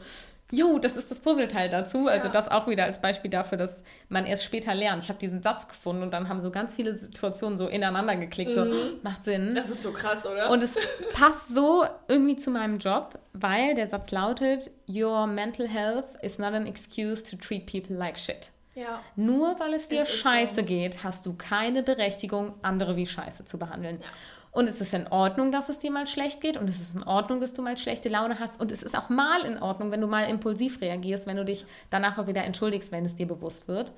jo, 0.52 0.80
das 0.80 0.96
ist 0.96 1.12
das 1.12 1.20
Puzzleteil 1.20 1.70
dazu. 1.70 2.08
Also 2.08 2.28
ja. 2.28 2.34
das 2.34 2.48
auch 2.48 2.68
wieder 2.68 2.86
als 2.86 3.02
Beispiel 3.02 3.30
dafür, 3.30 3.58
dass 3.58 3.84
man 4.10 4.26
erst 4.26 4.44
später 4.44 4.74
lernt. 4.74 5.04
Ich 5.04 5.10
habe 5.10 5.20
diesen 5.20 5.42
Satz 5.42 5.68
gefunden 5.68 6.04
und 6.04 6.14
dann 6.14 6.30
haben 6.30 6.42
so 6.42 6.52
ganz 6.52 6.74
viele 6.74 6.98
Situationen 6.98 7.58
so 7.58 7.68
ineinander 7.68 8.16
geklickt. 8.16 8.52
Mhm. 8.52 8.56
So, 8.56 8.66
macht 9.04 9.24
Sinn. 9.26 9.56
Das 9.56 9.70
ist 9.70 9.84
so 9.84 9.92
krass, 9.92 10.26
oder? 10.26 10.50
Und 10.50 10.64
es 10.64 10.78
passt 11.14 11.54
so 11.54 11.86
irgendwie 12.08 12.38
zu 12.38 12.52
meinem 12.52 12.80
Job, 12.80 13.20
weil 13.34 13.76
der 13.76 13.88
Satz 13.88 14.12
lautet, 14.12 14.72
Your 14.88 15.28
mental 15.28 15.68
health 15.68 16.06
is 16.22 16.40
not 16.40 16.54
an 16.54 16.66
excuse 16.66 17.24
to 17.24 17.36
treat 17.36 17.66
people 17.66 17.96
like 17.96 18.18
shit. 18.18 18.52
Ja. 18.78 19.02
Nur 19.16 19.60
weil 19.60 19.74
es 19.74 19.88
dir 19.88 20.06
scheiße 20.06 20.56
so. 20.56 20.64
geht, 20.64 21.04
hast 21.04 21.26
du 21.26 21.34
keine 21.34 21.82
Berechtigung, 21.82 22.54
andere 22.62 22.96
wie 22.96 23.08
scheiße 23.08 23.44
zu 23.44 23.58
behandeln. 23.58 24.00
Ja. 24.00 24.08
Und 24.52 24.68
es 24.68 24.82
ist 24.82 24.94
in 24.94 25.08
Ordnung, 25.08 25.52
dass 25.52 25.70
es 25.70 25.80
dir 25.80 25.92
mal 25.92 26.08
schlecht 26.08 26.42
geht 26.42 26.58
und 26.58 26.68
es 26.68 26.80
ist 26.80 26.96
in 26.96 27.04
Ordnung, 27.04 27.42
dass 27.42 27.54
du 27.54 27.62
mal 27.62 27.78
schlechte 27.78 28.10
Laune 28.10 28.40
hast 28.40 28.60
und 28.60 28.72
es 28.72 28.82
ist 28.82 28.98
auch 28.98 29.10
mal 29.10 29.42
in 29.46 29.62
Ordnung, 29.62 29.92
wenn 29.92 30.02
du 30.02 30.08
mal 30.08 30.24
impulsiv 30.24 30.82
reagierst, 30.82 31.28
wenn 31.28 31.38
du 31.38 31.46
dich 31.46 31.66
danach 31.90 32.18
auch 32.18 32.28
wieder 32.28 32.44
entschuldigst, 32.44 32.92
wenn 32.92 33.06
es 33.06 33.16
dir 33.16 33.28
bewusst 33.28 33.68
wird. 33.68 33.92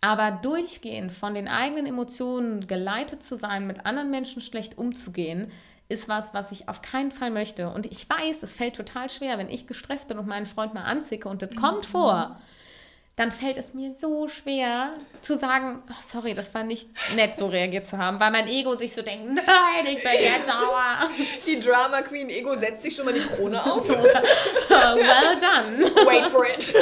Aber 0.00 0.32
durchgehend 0.32 1.12
von 1.12 1.34
den 1.34 1.48
eigenen 1.48 1.86
Emotionen 1.86 2.66
geleitet 2.66 3.22
zu 3.22 3.36
sein, 3.36 3.66
mit 3.66 3.86
anderen 3.86 4.10
Menschen 4.10 4.42
schlecht 4.42 4.76
umzugehen, 4.76 5.50
ist 5.88 6.08
was, 6.08 6.34
was 6.34 6.50
ich 6.50 6.68
auf 6.68 6.82
keinen 6.82 7.10
Fall 7.10 7.30
möchte. 7.30 7.70
Und 7.70 7.86
ich 7.86 8.08
weiß, 8.08 8.42
es 8.42 8.54
fällt 8.54 8.76
total 8.76 9.08
schwer, 9.10 9.38
wenn 9.38 9.48
ich 9.48 9.66
gestresst 9.66 10.08
bin 10.08 10.18
und 10.18 10.26
meinen 10.26 10.46
Freund 10.46 10.74
mal 10.74 10.84
anzicke 10.84 11.28
und 11.28 11.42
das 11.42 11.50
mhm. 11.50 11.56
kommt 11.56 11.86
vor 11.86 12.38
dann 13.16 13.30
fällt 13.30 13.56
es 13.58 13.74
mir 13.74 13.94
so 13.94 14.26
schwer 14.26 14.90
zu 15.20 15.36
sagen, 15.36 15.82
oh, 15.88 15.94
sorry, 16.02 16.34
das 16.34 16.52
war 16.52 16.64
nicht 16.64 16.88
nett, 17.14 17.36
so 17.36 17.46
reagiert 17.46 17.86
zu 17.86 17.96
haben, 17.96 18.18
weil 18.18 18.32
mein 18.32 18.48
Ego 18.48 18.74
sich 18.74 18.92
so 18.92 19.02
denkt, 19.02 19.34
nein, 19.34 19.86
ich 19.86 20.02
bin 20.02 20.12
jetzt 20.14 20.46
sauer. 20.46 21.08
Die 21.46 21.60
Drama 21.60 22.02
Queen 22.02 22.28
Ego 22.28 22.56
setzt 22.56 22.82
sich 22.82 22.96
schon 22.96 23.04
mal 23.04 23.14
die 23.14 23.20
Krone 23.20 23.64
auf. 23.64 23.86
So, 23.86 23.92
well 24.68 25.38
done. 25.38 26.06
Wait 26.06 26.26
for 26.26 26.44
it. 26.44 26.74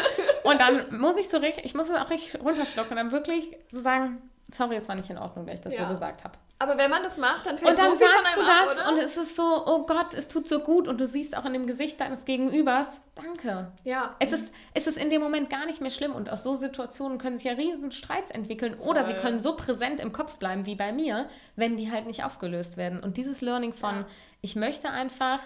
Und 0.44 0.60
dann 0.60 0.98
muss 0.98 1.16
ich 1.16 1.28
so 1.28 1.38
richtig, 1.38 1.64
ich 1.64 1.74
muss 1.74 1.88
es 1.88 1.96
auch 1.96 2.10
richtig 2.10 2.40
runterschlucken 2.40 2.92
und 2.92 2.96
dann 2.96 3.12
wirklich 3.12 3.56
so 3.70 3.80
sagen, 3.80 4.22
sorry, 4.52 4.76
es 4.76 4.88
war 4.88 4.94
nicht 4.94 5.10
in 5.10 5.18
Ordnung, 5.18 5.46
dass 5.46 5.56
ich 5.56 5.60
das 5.60 5.74
ja. 5.74 5.86
so 5.86 5.92
gesagt 5.92 6.24
habe. 6.24 6.34
Aber 6.62 6.76
wenn 6.76 6.90
man 6.90 7.02
das 7.02 7.16
macht, 7.16 7.46
dann 7.46 7.56
fällt 7.56 7.70
und 7.70 7.78
dann 7.78 7.92
so 7.92 7.96
viel 7.96 8.06
sagst 8.06 8.34
von 8.34 8.44
einem 8.44 8.64
du 8.64 8.74
das 8.74 8.78
ab, 8.78 8.92
und 8.92 8.98
es 8.98 9.16
ist 9.16 9.34
so, 9.34 9.62
oh 9.66 9.86
Gott, 9.86 10.12
es 10.12 10.28
tut 10.28 10.46
so 10.46 10.60
gut 10.60 10.88
und 10.88 11.00
du 11.00 11.06
siehst 11.06 11.34
auch 11.34 11.46
in 11.46 11.54
dem 11.54 11.66
Gesicht 11.66 11.98
deines 11.98 12.26
Gegenübers, 12.26 13.00
danke. 13.14 13.72
Ja. 13.82 14.14
Es 14.18 14.32
ist, 14.32 14.52
es 14.74 14.86
ist 14.86 14.98
in 14.98 15.08
dem 15.08 15.22
Moment 15.22 15.48
gar 15.48 15.64
nicht 15.64 15.80
mehr 15.80 15.90
schlimm 15.90 16.14
und 16.14 16.30
aus 16.30 16.42
so 16.42 16.52
Situationen 16.52 17.16
können 17.16 17.38
sich 17.38 17.46
ja 17.46 17.54
riesen 17.54 17.92
Streits 17.92 18.30
entwickeln 18.30 18.76
Voll. 18.78 18.90
oder 18.90 19.06
sie 19.06 19.14
können 19.14 19.40
so 19.40 19.56
präsent 19.56 20.00
im 20.00 20.12
Kopf 20.12 20.36
bleiben 20.36 20.66
wie 20.66 20.74
bei 20.74 20.92
mir, 20.92 21.30
wenn 21.56 21.78
die 21.78 21.90
halt 21.90 22.04
nicht 22.04 22.24
aufgelöst 22.24 22.76
werden. 22.76 23.00
Und 23.00 23.16
dieses 23.16 23.40
Learning 23.40 23.72
von, 23.72 23.94
ja. 23.94 24.06
ich 24.42 24.54
möchte 24.54 24.90
einfach 24.90 25.40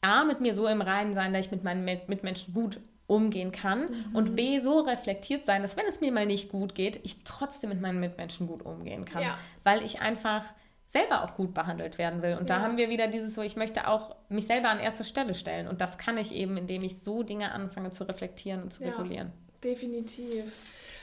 A, 0.00 0.24
mit 0.24 0.40
mir 0.40 0.54
so 0.54 0.66
im 0.66 0.80
Reinen 0.80 1.12
sein, 1.12 1.34
dass 1.34 1.44
ich 1.44 1.50
mit 1.50 1.64
meinen 1.64 1.84
Mitmenschen 1.84 2.54
gut 2.54 2.80
umgehen 3.06 3.52
kann 3.52 3.90
mhm. 3.90 4.16
und 4.16 4.36
B, 4.36 4.58
so 4.58 4.80
reflektiert 4.80 5.44
sein, 5.44 5.62
dass 5.62 5.76
wenn 5.76 5.86
es 5.86 6.00
mir 6.00 6.10
mal 6.10 6.26
nicht 6.26 6.50
gut 6.50 6.74
geht, 6.74 7.00
ich 7.04 7.22
trotzdem 7.24 7.70
mit 7.70 7.80
meinen 7.80 8.00
Mitmenschen 8.00 8.46
gut 8.46 8.62
umgehen 8.62 9.04
kann, 9.04 9.22
ja. 9.22 9.38
weil 9.62 9.84
ich 9.84 10.00
einfach 10.00 10.42
selber 10.86 11.24
auch 11.24 11.34
gut 11.34 11.52
behandelt 11.52 11.98
werden 11.98 12.22
will. 12.22 12.32
Und 12.32 12.48
ja. 12.48 12.56
da 12.56 12.60
haben 12.60 12.76
wir 12.76 12.88
wieder 12.88 13.08
dieses 13.08 13.34
so, 13.34 13.42
ich 13.42 13.56
möchte 13.56 13.88
auch 13.88 14.16
mich 14.28 14.46
selber 14.46 14.70
an 14.70 14.78
erste 14.78 15.04
Stelle 15.04 15.34
stellen. 15.34 15.68
Und 15.68 15.80
das 15.80 15.98
kann 15.98 16.16
ich 16.16 16.32
eben, 16.32 16.56
indem 16.56 16.82
ich 16.82 17.00
so 17.00 17.22
Dinge 17.22 17.52
anfange 17.52 17.90
zu 17.90 18.04
reflektieren 18.04 18.62
und 18.62 18.72
zu 18.72 18.84
ja, 18.84 18.90
regulieren. 18.90 19.32
Definitiv. 19.62 20.44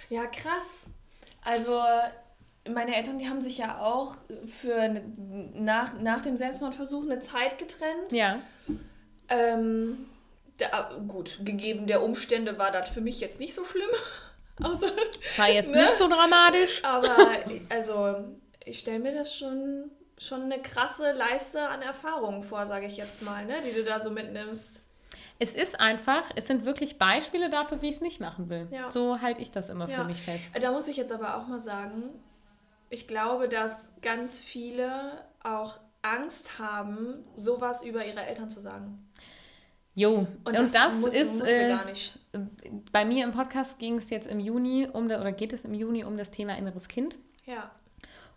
Ja, 0.10 0.26
krass. 0.26 0.88
Also 1.44 1.82
meine 2.72 2.96
Eltern, 2.96 3.20
die 3.20 3.28
haben 3.28 3.42
sich 3.42 3.58
ja 3.58 3.80
auch 3.80 4.16
für 4.62 4.76
eine, 4.76 5.04
nach, 5.54 6.00
nach 6.00 6.22
dem 6.22 6.38
Selbstmordversuch 6.38 7.04
eine 7.04 7.20
Zeit 7.20 7.58
getrennt. 7.58 8.12
Ja. 8.12 8.40
Ähm, 9.30 10.06
da, 10.58 10.92
gut, 11.08 11.40
gegeben 11.44 11.88
der 11.88 12.04
Umstände 12.04 12.58
war 12.58 12.72
das 12.72 12.90
für 12.90 13.02
mich 13.02 13.20
jetzt 13.20 13.40
nicht 13.40 13.54
so 13.54 13.64
schlimm. 13.64 13.90
Außer, 14.64 14.92
war 15.38 15.50
jetzt 15.50 15.72
ne? 15.72 15.86
nicht 15.86 15.96
so 15.96 16.08
dramatisch. 16.08 16.84
Aber 16.84 17.16
also, 17.70 18.24
ich 18.64 18.80
stelle 18.80 19.00
mir 19.00 19.14
das 19.14 19.36
schon, 19.36 19.90
schon 20.18 20.44
eine 20.44 20.62
krasse 20.62 21.12
Leiste 21.12 21.68
an 21.68 21.82
Erfahrungen 21.82 22.44
vor, 22.44 22.66
sage 22.66 22.86
ich 22.86 22.98
jetzt 22.98 23.24
mal, 23.24 23.46
ne? 23.46 23.58
die 23.66 23.74
du 23.74 23.84
da 23.84 24.00
so 24.00 24.12
mitnimmst. 24.12 24.84
Es 25.40 25.56
ist 25.56 25.80
einfach, 25.80 26.30
es 26.36 26.48
sind 26.48 26.66
wirklich 26.66 27.00
Beispiele 27.00 27.50
dafür, 27.50 27.82
wie 27.82 27.90
ich 27.90 27.96
es 27.96 28.02
nicht 28.02 28.22
machen 28.22 28.50
will. 28.50 28.68
Ja. 28.72 28.92
So 28.92 29.20
halte 29.22 29.42
ich 29.42 29.52
das 29.52 29.70
immer 29.70 29.90
ja. 29.90 30.02
für 30.02 30.06
mich 30.06 30.22
fest. 30.22 30.48
Da 30.62 30.72
muss 30.72 30.88
ich 30.88 30.98
jetzt 30.98 31.12
aber 31.12 31.38
auch 31.38 31.48
mal 31.48 31.60
sagen, 31.60 32.04
ich 32.90 33.08
glaube, 33.08 33.50
dass 33.50 33.90
ganz 34.02 34.40
viele 34.40 35.26
auch 35.44 35.80
Angst 36.04 36.60
haben, 36.60 37.26
sowas 37.36 37.84
über 37.84 38.06
ihre 38.06 38.24
Eltern 38.24 38.50
zu 38.50 38.60
sagen. 38.60 39.10
Jo, 39.96 40.28
und 40.44 40.56
das, 40.56 40.62
und 40.66 40.76
das 40.76 40.96
muss, 40.96 41.14
ist 41.14 41.42
äh, 41.42 41.78
bei 42.92 43.06
mir 43.06 43.24
im 43.24 43.32
Podcast 43.32 43.78
ging 43.78 43.98
es 43.98 44.10
jetzt 44.10 44.28
im 44.28 44.40
Juni 44.40 44.88
um 44.92 45.06
oder 45.06 45.32
geht 45.32 45.54
es 45.54 45.66
im 45.66 45.74
Juni 45.74 46.04
um 46.04 46.18
das 46.18 46.32
Thema 46.32 46.58
inneres 46.58 46.88
Kind. 46.88 47.18
Ja. 47.46 47.70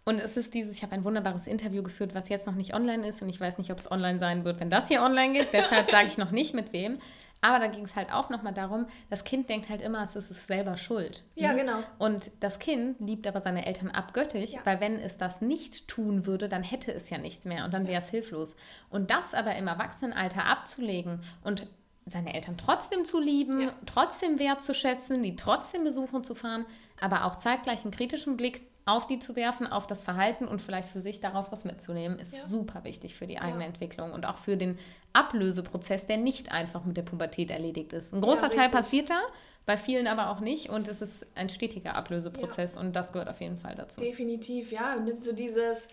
Und 0.05 0.21
es 0.21 0.37
ist 0.37 0.55
dieses, 0.55 0.77
ich 0.77 0.83
habe 0.83 0.93
ein 0.93 1.03
wunderbares 1.03 1.47
Interview 1.47 1.83
geführt, 1.83 2.15
was 2.15 2.29
jetzt 2.29 2.47
noch 2.47 2.55
nicht 2.55 2.75
online 2.75 3.07
ist 3.07 3.23
und 3.23 3.29
ich 3.29 3.41
weiß 3.41 3.59
nicht, 3.59 3.73
ob 3.73 3.79
es 3.79 3.91
online 3.91 4.21
sein 4.21 4.45
wird, 4.45 4.61
wenn 4.61 4.71
das 4.71 4.89
hier 4.89 5.03
online 5.03 5.33
geht. 5.33 5.49
Deshalb 5.53 5.91
sage 5.91 6.07
ich 6.09 6.19
noch 6.19 6.31
nicht 6.31 6.55
mit 6.55 6.73
wem. 6.73 6.99
Aber 7.41 7.59
da 7.59 7.67
ging 7.69 7.85
es 7.85 7.95
halt 7.95 8.13
auch 8.13 8.31
nochmal 8.31 8.55
darum, 8.55 8.87
das 9.11 9.25
Kind 9.25 9.49
denkt 9.49 9.69
halt 9.69 9.81
immer, 9.81 10.03
es 10.03 10.17
ist 10.17 10.47
selber 10.47 10.77
schuld. 10.77 11.23
Ja, 11.35 11.53
ne? 11.53 11.61
genau. 11.61 11.79
Und 11.99 12.31
das 12.41 12.59
Kind 12.59 12.99
liebt 13.01 13.27
aber 13.27 13.41
seine 13.41 13.67
Eltern 13.67 13.91
abgöttisch, 13.91 14.53
ja. 14.53 14.61
weil 14.65 14.81
wenn 14.81 14.99
es 14.99 15.19
das 15.19 15.41
nicht 15.41 15.87
tun 15.89 16.27
würde, 16.27 16.49
dann 16.49 16.63
hätte 16.63 16.93
es 16.93 17.11
ja 17.11 17.19
nichts 17.19 17.45
mehr 17.45 17.65
und 17.65 17.75
dann 17.75 17.87
wäre 17.87 18.03
es 18.03 18.11
hilflos. 18.11 18.57
Und 18.91 19.11
das 19.11 19.35
aber 19.35 19.55
im 19.57 19.69
Erwachsenenalter 19.69 20.45
abzulegen 20.45 21.23
und 21.45 21.67
seine 22.07 22.35
Eltern 22.35 22.57
trotzdem 22.57 23.05
zu 23.05 23.21
lieben, 23.21 23.63
ja. 23.63 23.73
trotzdem 23.85 24.39
wertzuschätzen, 24.39 25.23
die 25.23 25.37
trotzdem 25.37 25.85
besuchen 25.85 26.25
zu 26.25 26.35
fahren, 26.35 26.65
aber 27.01 27.25
auch 27.25 27.37
zeitgleich 27.37 27.83
einen 27.83 27.91
kritischen 27.91 28.37
Blick 28.37 28.63
auf 28.87 29.09
die 29.09 29.19
zu 29.19 29.35
werfen, 29.35 29.67
auf 29.67 29.87
das 29.87 30.01
Verhalten 30.01 30.47
und 30.47 30.63
vielleicht 30.63 30.89
für 30.89 31.01
sich 31.01 31.21
daraus 31.21 31.51
was 31.51 31.65
mitzunehmen, 31.65 32.19
ist 32.21 32.33
ja. 32.33 32.43
super 32.45 32.85
wichtig 32.85 33.17
für 33.17 33.27
die 33.27 33.41
eigene 33.41 33.63
ja. 33.63 33.67
Entwicklung 33.69 34.13
und 34.13 34.25
auch 34.25 34.39
für 34.39 34.57
den 34.57 34.79
Ablöseprozess, 35.13 36.07
der 36.07 36.19
nicht 36.19 36.53
einfach 36.53 36.85
mit 36.85 36.97
der 36.97 37.03
Pubertät 37.03 37.51
erledigt 37.51 37.93
ist. 37.93 38.15
Ein 38.15 38.21
großer 38.21 38.45
ja, 38.45 38.49
Teil 38.49 38.69
passiert 38.71 39.11
da, 39.11 39.21
bei 39.67 39.77
vielen 39.77 40.07
aber 40.07 40.31
auch 40.31 40.39
nicht 40.39 40.71
und 40.71 40.87
es 40.87 41.03
ist 41.03 41.27
ein 41.35 41.49
stetiger 41.49 41.97
Ablöseprozess 41.97 42.77
und 42.77 42.95
das 42.95 43.13
gehört 43.13 43.29
auf 43.29 43.41
jeden 43.41 43.59
Fall 43.59 43.75
dazu. 43.75 44.01
Definitiv, 44.01 44.71
ja. 44.71 44.97
So 45.21 45.33
dieses, 45.33 45.89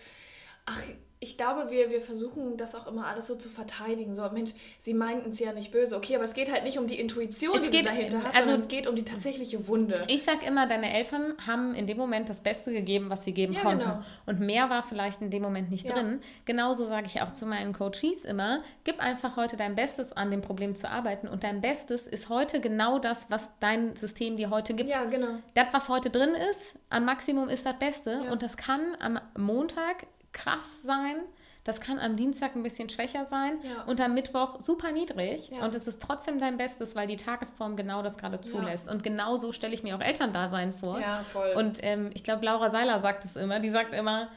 ach, 0.64 0.80
ich 1.24 1.38
glaube, 1.38 1.70
wir, 1.70 1.88
wir 1.88 2.02
versuchen 2.02 2.58
das 2.58 2.74
auch 2.74 2.86
immer 2.86 3.06
alles 3.06 3.26
so 3.26 3.34
zu 3.34 3.48
verteidigen. 3.48 4.14
So, 4.14 4.28
Mensch, 4.30 4.50
sie 4.78 4.92
meinten 4.92 5.30
es 5.30 5.40
ja 5.40 5.54
nicht 5.54 5.72
böse. 5.72 5.96
Okay, 5.96 6.16
aber 6.16 6.24
es 6.24 6.34
geht 6.34 6.52
halt 6.52 6.64
nicht 6.64 6.78
um 6.78 6.86
die 6.86 7.00
Intuition, 7.00 7.56
es 7.56 7.62
die 7.62 7.70
geht, 7.70 7.86
du 7.86 7.86
dahinter 7.86 8.18
hast, 8.18 8.34
also, 8.34 8.40
sondern 8.40 8.60
es 8.60 8.68
geht 8.68 8.86
um 8.86 8.94
die 8.94 9.04
tatsächliche 9.04 9.66
Wunde. 9.66 10.04
Ich 10.08 10.22
sag 10.22 10.46
immer, 10.46 10.66
deine 10.66 10.94
Eltern 10.94 11.32
haben 11.46 11.74
in 11.74 11.86
dem 11.86 11.96
Moment 11.96 12.28
das 12.28 12.42
Beste 12.42 12.72
gegeben, 12.72 13.08
was 13.08 13.24
sie 13.24 13.32
geben 13.32 13.54
ja, 13.54 13.62
konnten. 13.62 13.84
Genau. 13.84 14.00
Und 14.26 14.40
mehr 14.40 14.68
war 14.68 14.82
vielleicht 14.82 15.22
in 15.22 15.30
dem 15.30 15.42
Moment 15.42 15.70
nicht 15.70 15.88
ja. 15.88 15.94
drin. 15.94 16.20
Genauso 16.44 16.84
sage 16.84 17.06
ich 17.06 17.22
auch 17.22 17.30
zu 17.30 17.46
meinen 17.46 17.72
Coaches 17.72 18.26
immer, 18.26 18.62
gib 18.84 19.00
einfach 19.00 19.36
heute 19.36 19.56
dein 19.56 19.74
Bestes 19.74 20.12
an 20.12 20.30
dem 20.30 20.42
Problem 20.42 20.74
zu 20.74 20.90
arbeiten. 20.90 21.26
Und 21.26 21.42
dein 21.42 21.62
Bestes 21.62 22.06
ist 22.06 22.28
heute 22.28 22.60
genau 22.60 22.98
das, 22.98 23.30
was 23.30 23.50
dein 23.60 23.96
System 23.96 24.36
dir 24.36 24.50
heute 24.50 24.74
gibt. 24.74 24.90
Ja, 24.90 25.04
genau. 25.04 25.38
Das, 25.54 25.68
was 25.72 25.88
heute 25.88 26.10
drin 26.10 26.34
ist, 26.50 26.74
am 26.90 27.06
Maximum 27.06 27.48
ist 27.48 27.64
das 27.64 27.78
Beste. 27.78 28.20
Ja. 28.26 28.30
Und 28.30 28.42
das 28.42 28.58
kann 28.58 28.94
am 29.00 29.18
Montag 29.38 30.06
krass 30.34 30.82
sein. 30.82 31.16
Das 31.64 31.80
kann 31.80 31.98
am 31.98 32.14
Dienstag 32.14 32.54
ein 32.54 32.62
bisschen 32.62 32.90
schwächer 32.90 33.24
sein 33.24 33.58
ja. 33.62 33.84
und 33.84 33.98
am 33.98 34.12
Mittwoch 34.12 34.60
super 34.60 34.92
niedrig. 34.92 35.48
Ja. 35.48 35.64
Und 35.64 35.74
es 35.74 35.86
ist 35.86 36.02
trotzdem 36.02 36.38
dein 36.38 36.58
Bestes, 36.58 36.94
weil 36.94 37.06
die 37.06 37.16
Tagesform 37.16 37.74
genau 37.74 38.02
das 38.02 38.18
gerade 38.18 38.38
zulässt. 38.42 38.88
Ja. 38.88 38.92
Und 38.92 39.02
genau 39.02 39.38
so 39.38 39.50
stelle 39.50 39.72
ich 39.72 39.82
mir 39.82 39.96
auch 39.96 40.02
Elterndasein 40.02 40.74
vor. 40.74 41.00
Ja, 41.00 41.24
voll. 41.32 41.54
Und 41.56 41.78
ähm, 41.80 42.10
ich 42.12 42.22
glaube, 42.22 42.44
Laura 42.44 42.68
Seiler 42.68 43.00
sagt 43.00 43.24
es 43.24 43.36
immer. 43.36 43.60
Die 43.60 43.70
sagt 43.70 43.94
immer, 43.94 44.28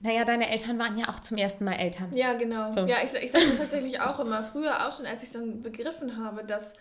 naja, 0.00 0.26
deine 0.26 0.50
Eltern 0.50 0.78
waren 0.78 0.98
ja 0.98 1.08
auch 1.08 1.20
zum 1.20 1.38
ersten 1.38 1.64
Mal 1.64 1.72
Eltern. 1.72 2.14
Ja, 2.14 2.34
genau. 2.34 2.70
So. 2.70 2.80
Ja, 2.80 2.98
ich, 3.02 3.14
ich 3.14 3.32
sage 3.32 3.46
das 3.48 3.56
tatsächlich 3.56 4.02
auch 4.02 4.20
immer. 4.20 4.44
Früher 4.44 4.86
auch 4.86 4.94
schon, 4.94 5.06
als 5.06 5.22
ich 5.22 5.32
dann 5.32 5.62
begriffen 5.62 6.22
habe, 6.22 6.44
dass 6.44 6.74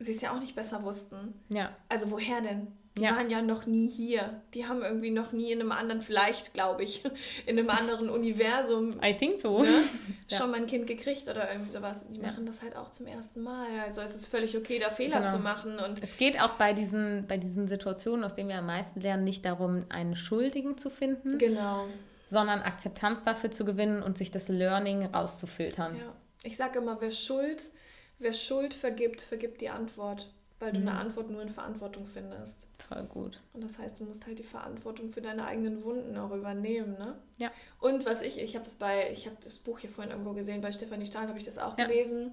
sie 0.00 0.12
es 0.12 0.20
ja 0.22 0.32
auch 0.32 0.40
nicht 0.40 0.56
besser 0.56 0.82
wussten. 0.82 1.40
Ja. 1.48 1.70
Also 1.88 2.10
woher 2.10 2.40
denn? 2.40 2.66
Die 2.98 3.02
ja. 3.02 3.16
waren 3.16 3.30
ja 3.30 3.40
noch 3.40 3.66
nie 3.66 3.88
hier. 3.88 4.42
Die 4.52 4.66
haben 4.66 4.82
irgendwie 4.82 5.12
noch 5.12 5.30
nie 5.30 5.52
in 5.52 5.60
einem 5.60 5.70
anderen, 5.70 6.02
vielleicht 6.02 6.54
glaube 6.54 6.82
ich, 6.82 7.04
in 7.46 7.58
einem 7.58 7.70
anderen 7.70 8.10
Universum. 8.10 9.00
I 9.02 9.16
think 9.16 9.38
so. 9.38 9.62
Ne, 9.62 9.68
ja. 10.28 10.38
Schon 10.38 10.50
mal 10.50 10.56
ein 10.56 10.66
Kind 10.66 10.88
gekriegt 10.88 11.28
oder 11.28 11.50
irgendwie 11.50 11.70
sowas. 11.70 12.04
Die 12.08 12.18
machen 12.18 12.46
das 12.46 12.62
halt 12.62 12.76
auch 12.76 12.90
zum 12.90 13.06
ersten 13.06 13.42
Mal. 13.42 13.68
Also 13.86 14.00
es 14.00 14.16
ist 14.16 14.26
völlig 14.26 14.56
okay, 14.56 14.80
da 14.80 14.90
Fehler 14.90 15.20
genau. 15.20 15.30
zu 15.30 15.38
machen. 15.38 15.78
Und 15.78 16.02
es 16.02 16.16
geht 16.16 16.40
auch 16.40 16.54
bei 16.54 16.72
diesen, 16.72 17.26
bei 17.28 17.36
diesen 17.36 17.68
Situationen, 17.68 18.24
aus 18.24 18.34
denen 18.34 18.48
wir 18.48 18.58
am 18.58 18.66
meisten 18.66 19.00
lernen, 19.00 19.22
nicht 19.22 19.44
darum, 19.44 19.86
einen 19.88 20.16
Schuldigen 20.16 20.76
zu 20.76 20.90
finden. 20.90 21.38
Genau. 21.38 21.86
Sondern 22.26 22.60
Akzeptanz 22.60 23.22
dafür 23.24 23.52
zu 23.52 23.64
gewinnen 23.64 24.02
und 24.02 24.18
sich 24.18 24.32
das 24.32 24.48
Learning 24.48 25.06
rauszufiltern. 25.06 25.96
Ja. 25.96 26.12
Ich 26.42 26.56
sage 26.56 26.80
immer, 26.80 27.00
wer 27.00 27.10
Schuld, 27.12 27.70
wer 28.18 28.32
Schuld 28.32 28.74
vergibt, 28.74 29.22
vergibt 29.22 29.60
die 29.60 29.70
Antwort 29.70 30.28
weil 30.60 30.72
du 30.72 30.80
mhm. 30.80 30.88
eine 30.88 30.98
Antwort 30.98 31.30
nur 31.30 31.42
in 31.42 31.48
Verantwortung 31.48 32.06
findest. 32.06 32.68
Voll 32.88 33.02
gut. 33.04 33.40
Und 33.52 33.64
das 33.64 33.78
heißt, 33.78 33.98
du 33.98 34.04
musst 34.04 34.26
halt 34.26 34.38
die 34.38 34.44
Verantwortung 34.44 35.10
für 35.10 35.22
deine 35.22 35.46
eigenen 35.46 35.82
Wunden 35.82 36.16
auch 36.16 36.30
übernehmen, 36.32 36.92
ne? 36.98 37.16
Ja. 37.38 37.50
Und 37.80 38.04
was 38.04 38.22
ich, 38.22 38.40
ich 38.40 38.54
habe 38.54 38.64
das 38.64 38.76
bei, 38.76 39.10
ich 39.10 39.26
habe 39.26 39.36
das 39.42 39.58
Buch 39.58 39.78
hier 39.78 39.90
vorhin 39.90 40.12
irgendwo 40.12 40.34
gesehen, 40.34 40.60
bei 40.60 40.70
Stefanie 40.70 41.06
Stahl 41.06 41.26
habe 41.26 41.38
ich 41.38 41.44
das 41.44 41.58
auch 41.58 41.76
ja. 41.78 41.86
gelesen. 41.86 42.32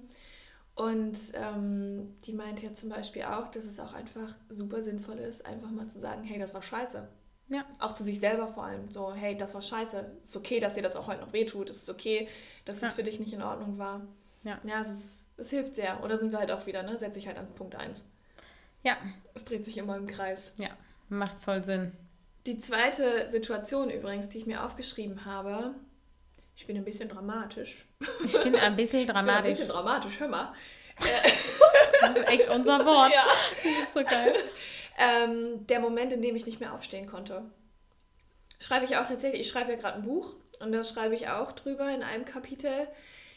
Und 0.74 1.18
ähm, 1.34 2.12
die 2.24 2.34
meinte 2.34 2.66
ja 2.66 2.72
zum 2.72 2.90
Beispiel 2.90 3.24
auch, 3.24 3.48
dass 3.48 3.64
es 3.64 3.80
auch 3.80 3.94
einfach 3.94 4.36
super 4.48 4.80
sinnvoll 4.80 5.18
ist, 5.18 5.44
einfach 5.44 5.70
mal 5.70 5.88
zu 5.88 5.98
sagen, 5.98 6.22
hey, 6.22 6.38
das 6.38 6.54
war 6.54 6.62
scheiße. 6.62 7.08
Ja. 7.48 7.64
Auch 7.78 7.94
zu 7.94 8.04
sich 8.04 8.20
selber 8.20 8.46
vor 8.46 8.64
allem. 8.64 8.90
So, 8.90 9.12
hey, 9.14 9.36
das 9.36 9.54
war 9.54 9.62
scheiße. 9.62 10.18
Es 10.22 10.28
ist 10.28 10.36
okay, 10.36 10.60
dass 10.60 10.74
dir 10.74 10.82
das 10.82 10.96
auch 10.96 11.06
heute 11.06 11.22
noch 11.22 11.32
wehtut. 11.32 11.70
Es 11.70 11.78
ist 11.78 11.90
okay, 11.90 12.28
dass 12.64 12.80
ja. 12.80 12.88
es 12.88 12.92
für 12.92 13.02
dich 13.02 13.18
nicht 13.18 13.32
in 13.32 13.42
Ordnung 13.42 13.78
war. 13.78 14.02
Ja. 14.44 14.60
Ja, 14.64 14.82
es, 14.82 14.88
ist, 14.88 15.26
es 15.38 15.50
hilft 15.50 15.76
sehr. 15.76 16.04
Oder 16.04 16.18
sind 16.18 16.30
wir 16.30 16.38
halt 16.38 16.52
auch 16.52 16.66
wieder, 16.66 16.82
ne? 16.82 16.96
Setze 16.98 17.18
ich 17.18 17.26
halt 17.26 17.38
an 17.38 17.48
Punkt 17.54 17.74
1. 17.74 18.04
Ja. 18.82 18.96
Es 19.34 19.44
dreht 19.44 19.64
sich 19.64 19.78
immer 19.78 19.96
im 19.96 20.06
Kreis. 20.06 20.54
Ja, 20.58 20.70
macht 21.08 21.38
voll 21.42 21.64
Sinn. 21.64 21.92
Die 22.46 22.60
zweite 22.60 23.30
Situation 23.30 23.90
übrigens, 23.90 24.28
die 24.28 24.38
ich 24.38 24.46
mir 24.46 24.64
aufgeschrieben 24.64 25.24
habe, 25.24 25.74
ich 26.56 26.66
bin 26.66 26.76
ein 26.76 26.84
bisschen 26.84 27.08
dramatisch. 27.08 27.86
Ich 28.24 28.40
bin 28.42 28.56
ein 28.56 28.74
bisschen 28.74 29.06
dramatisch. 29.06 29.44
ich 29.44 29.52
bin 29.52 29.66
ein 29.66 29.66
bisschen 29.66 29.68
dramatisch, 29.68 30.18
hör 30.18 30.28
mal. 30.28 30.52
das 32.00 32.16
ist 32.16 32.28
echt 32.28 32.48
unser 32.48 32.84
Wort. 32.84 33.12
Ja. 33.14 33.24
Das 33.62 33.84
ist 33.84 33.92
so 33.94 34.04
geil. 34.04 34.34
Ähm, 35.00 35.64
der 35.68 35.78
Moment, 35.78 36.12
in 36.12 36.22
dem 36.22 36.34
ich 36.34 36.44
nicht 36.44 36.58
mehr 36.58 36.74
aufstehen 36.74 37.06
konnte. 37.06 37.44
Schreibe 38.58 38.84
ich 38.84 38.96
auch 38.96 39.06
tatsächlich, 39.06 39.42
ich 39.42 39.48
schreibe 39.48 39.70
ja 39.70 39.78
gerade 39.78 39.94
ein 39.94 40.02
Buch 40.02 40.34
und 40.58 40.72
da 40.72 40.82
schreibe 40.82 41.14
ich 41.14 41.28
auch 41.28 41.52
drüber 41.52 41.88
in 41.94 42.02
einem 42.02 42.24
Kapitel. 42.24 42.88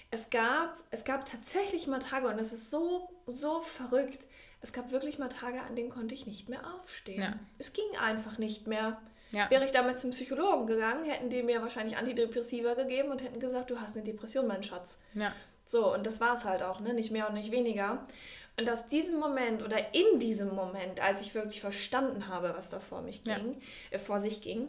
Es 0.09 0.31
gab, 0.31 0.75
es 0.89 1.03
gab 1.03 1.29
tatsächlich 1.29 1.85
mal 1.85 1.99
Tage 1.99 2.27
und 2.29 2.39
das 2.39 2.51
ist 2.51 2.71
so, 2.71 3.07
so 3.27 3.61
verrückt 3.61 4.25
es 4.61 4.73
gab 4.73 4.91
wirklich 4.91 5.17
mal 5.19 5.29
Tage, 5.29 5.61
an 5.61 5.75
denen 5.75 5.89
konnte 5.89 6.13
ich 6.13 6.27
nicht 6.27 6.47
mehr 6.47 6.61
aufstehen. 6.75 7.21
Ja. 7.21 7.33
Es 7.57 7.73
ging 7.73 7.85
einfach 7.99 8.37
nicht 8.37 8.67
mehr. 8.67 9.01
Ja. 9.31 9.49
Wäre 9.49 9.65
ich 9.65 9.71
damals 9.71 10.01
zum 10.01 10.11
Psychologen 10.11 10.67
gegangen, 10.67 11.05
hätten 11.05 11.29
die 11.29 11.41
mir 11.41 11.61
wahrscheinlich 11.61 11.97
Antidepressiva 11.97 12.73
gegeben 12.73 13.11
und 13.11 13.23
hätten 13.23 13.39
gesagt, 13.39 13.71
du 13.71 13.79
hast 13.79 13.95
eine 13.95 14.03
Depression, 14.03 14.45
mein 14.45 14.61
Schatz. 14.61 14.99
Ja. 15.13 15.33
So, 15.65 15.93
und 15.93 16.05
das 16.05 16.19
war 16.19 16.35
es 16.35 16.43
halt 16.43 16.63
auch, 16.63 16.81
ne? 16.81 16.93
Nicht 16.93 17.11
mehr 17.11 17.27
und 17.27 17.33
nicht 17.33 17.51
weniger. 17.51 18.05
Und 18.59 18.69
aus 18.69 18.89
diesem 18.89 19.19
Moment 19.19 19.63
oder 19.63 19.95
in 19.95 20.19
diesem 20.19 20.53
Moment, 20.53 20.99
als 21.01 21.21
ich 21.21 21.33
wirklich 21.33 21.61
verstanden 21.61 22.27
habe, 22.27 22.53
was 22.55 22.69
da 22.69 22.79
vor 22.79 23.01
mich 23.01 23.23
ging, 23.23 23.53
ja. 23.53 23.97
äh, 23.97 23.99
vor 23.99 24.19
sich 24.19 24.41
ging, 24.41 24.67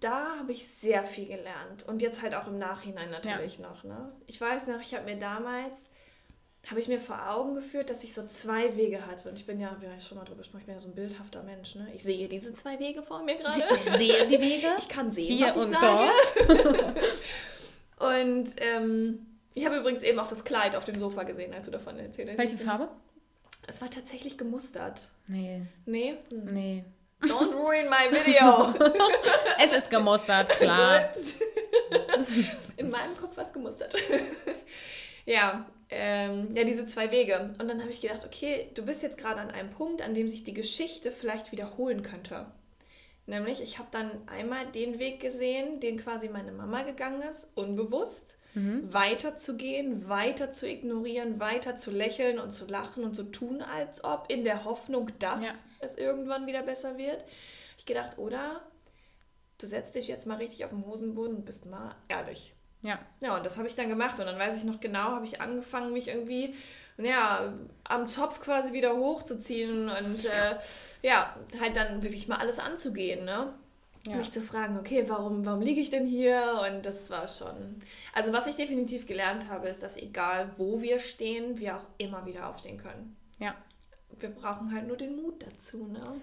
da 0.00 0.38
habe 0.38 0.52
ich 0.52 0.66
sehr 0.66 1.04
viel 1.04 1.26
gelernt. 1.26 1.86
Und 1.86 2.00
jetzt 2.00 2.22
halt 2.22 2.34
auch 2.34 2.46
im 2.46 2.58
Nachhinein 2.58 3.10
natürlich 3.10 3.58
noch. 3.58 3.84
Ne? 3.84 4.12
Ich 4.26 4.40
weiß 4.40 4.66
noch, 4.66 4.80
ich 4.80 4.94
habe 4.94 5.04
mir 5.04 5.18
damals 5.18 5.88
habe 6.66 6.80
ich 6.80 6.88
mir 6.88 7.00
vor 7.00 7.30
Augen 7.30 7.54
geführt, 7.54 7.88
dass 7.88 8.04
ich 8.04 8.12
so 8.12 8.26
zwei 8.26 8.76
Wege 8.76 9.06
hatte. 9.06 9.28
Und 9.28 9.38
ich 9.38 9.46
bin 9.46 9.60
ja, 9.60 9.76
wir 9.80 9.90
haben 9.90 10.00
schon 10.00 10.18
mal 10.18 10.24
drüber 10.24 10.38
gesprochen, 10.38 10.60
ich 10.60 10.66
bin 10.66 10.74
ja 10.74 10.80
so 10.80 10.88
ein 10.88 10.94
bildhafter 10.94 11.42
Mensch. 11.42 11.74
Ne? 11.76 11.88
Ich 11.94 12.02
sehe 12.02 12.28
diese 12.28 12.52
zwei 12.54 12.78
Wege 12.78 13.02
vor 13.02 13.22
mir 13.22 13.36
gerade. 13.36 13.64
Ich 13.74 13.80
sehe 13.80 14.26
die 14.26 14.40
Wege. 14.40 14.68
Ich 14.78 14.88
kann 14.88 15.10
sehen, 15.10 15.26
Hier 15.26 15.46
was 15.46 15.56
ich 15.56 15.62
und 15.62 15.72
sage. 15.72 16.10
Dort. 16.46 18.16
und 18.18 18.50
ähm, 18.58 19.26
ich 19.54 19.64
habe 19.64 19.76
übrigens 19.76 20.02
eben 20.02 20.18
auch 20.18 20.28
das 20.28 20.44
Kleid 20.44 20.76
auf 20.76 20.84
dem 20.84 20.98
Sofa 20.98 21.22
gesehen, 21.22 21.54
als 21.54 21.64
du 21.66 21.70
davon 21.70 21.98
erzählt 21.98 22.30
hast. 22.30 22.38
Welche 22.38 22.58
Farbe? 22.58 22.88
Es 23.66 23.80
war 23.80 23.90
tatsächlich 23.90 24.36
gemustert. 24.36 25.00
Nee. 25.26 25.62
Nee? 25.86 26.16
Hm. 26.30 26.54
Nee. 26.54 26.84
Don't 27.22 27.52
ruin 27.52 27.88
my 27.88 28.08
video. 28.10 28.72
es 29.58 29.72
ist 29.72 29.90
gemustert, 29.90 30.50
klar. 30.50 31.12
In 32.76 32.90
meinem 32.90 33.16
Kopf 33.16 33.36
war 33.36 33.44
es 33.44 33.52
gemustert. 33.52 33.94
ja, 35.26 35.66
ähm, 35.90 36.54
ja, 36.54 36.64
diese 36.64 36.86
zwei 36.86 37.10
Wege. 37.10 37.50
Und 37.58 37.68
dann 37.68 37.80
habe 37.80 37.90
ich 37.90 38.00
gedacht, 38.00 38.24
okay, 38.24 38.70
du 38.74 38.82
bist 38.82 39.02
jetzt 39.02 39.18
gerade 39.18 39.40
an 39.40 39.50
einem 39.50 39.70
Punkt, 39.70 40.02
an 40.02 40.14
dem 40.14 40.28
sich 40.28 40.44
die 40.44 40.54
Geschichte 40.54 41.10
vielleicht 41.12 41.52
wiederholen 41.52 42.02
könnte. 42.02 42.46
Nämlich, 43.26 43.60
ich 43.60 43.78
habe 43.78 43.88
dann 43.90 44.10
einmal 44.26 44.66
den 44.72 44.98
Weg 44.98 45.20
gesehen, 45.20 45.80
den 45.80 45.98
quasi 45.98 46.30
meine 46.30 46.50
Mama 46.52 46.82
gegangen 46.82 47.20
ist, 47.20 47.50
unbewusst, 47.56 48.38
mhm. 48.54 48.92
weiter 48.92 49.36
zu 49.36 49.56
gehen, 49.56 50.08
weiter 50.08 50.52
zu 50.52 50.66
ignorieren, 50.66 51.38
weiter 51.38 51.76
zu 51.76 51.90
lächeln 51.90 52.38
und 52.38 52.52
zu 52.52 52.64
lachen 52.66 53.04
und 53.04 53.14
zu 53.14 53.24
tun, 53.24 53.60
als 53.60 54.02
ob, 54.02 54.26
in 54.28 54.44
der 54.44 54.64
Hoffnung, 54.64 55.10
dass 55.18 55.44
ja. 55.44 55.50
es 55.80 55.96
irgendwann 55.96 56.46
wieder 56.46 56.62
besser 56.62 56.96
wird. 56.96 57.22
Ich 57.76 57.84
gedacht, 57.84 58.16
oder 58.16 58.62
du 59.58 59.66
setzt 59.66 59.94
dich 59.94 60.08
jetzt 60.08 60.26
mal 60.26 60.38
richtig 60.38 60.64
auf 60.64 60.70
den 60.70 60.86
Hosenboden 60.86 61.36
und 61.36 61.44
bist 61.44 61.66
mal 61.66 61.96
ehrlich. 62.08 62.54
Ja. 62.82 62.98
Ja, 63.20 63.36
und 63.36 63.44
das 63.44 63.56
habe 63.56 63.66
ich 63.66 63.74
dann 63.74 63.88
gemacht. 63.88 64.18
Und 64.20 64.26
dann 64.26 64.38
weiß 64.38 64.56
ich 64.56 64.64
noch 64.64 64.80
genau, 64.80 65.10
habe 65.10 65.24
ich 65.24 65.40
angefangen, 65.40 65.92
mich 65.92 66.08
irgendwie 66.08 66.54
ja, 66.98 67.52
am 67.84 68.06
Zopf 68.06 68.40
quasi 68.40 68.72
wieder 68.72 68.96
hochzuziehen 68.96 69.88
und 69.88 70.24
äh, 70.24 70.58
ja, 71.02 71.36
halt 71.60 71.76
dann 71.76 72.02
wirklich 72.02 72.26
mal 72.28 72.38
alles 72.38 72.58
anzugehen, 72.58 73.24
ne? 73.24 73.54
Ja. 74.06 74.16
Mich 74.16 74.32
zu 74.32 74.40
fragen, 74.40 74.78
okay, 74.78 75.04
warum, 75.06 75.44
warum 75.44 75.60
liege 75.60 75.80
ich 75.80 75.90
denn 75.90 76.06
hier? 76.06 76.60
Und 76.66 76.86
das 76.86 77.10
war 77.10 77.28
schon. 77.28 77.82
Also, 78.14 78.32
was 78.32 78.46
ich 78.46 78.56
definitiv 78.56 79.06
gelernt 79.06 79.48
habe, 79.48 79.68
ist, 79.68 79.82
dass 79.82 79.96
egal 79.96 80.50
wo 80.56 80.80
wir 80.80 80.98
stehen, 80.98 81.58
wir 81.58 81.76
auch 81.76 81.86
immer 81.98 82.24
wieder 82.24 82.48
aufstehen 82.48 82.78
können. 82.78 83.16
Ja. 83.38 83.54
Wir 84.18 84.30
brauchen 84.30 84.74
halt 84.74 84.86
nur 84.86 84.96
den 84.96 85.16
Mut 85.16 85.42
dazu, 85.42 85.86
ne? 85.86 86.20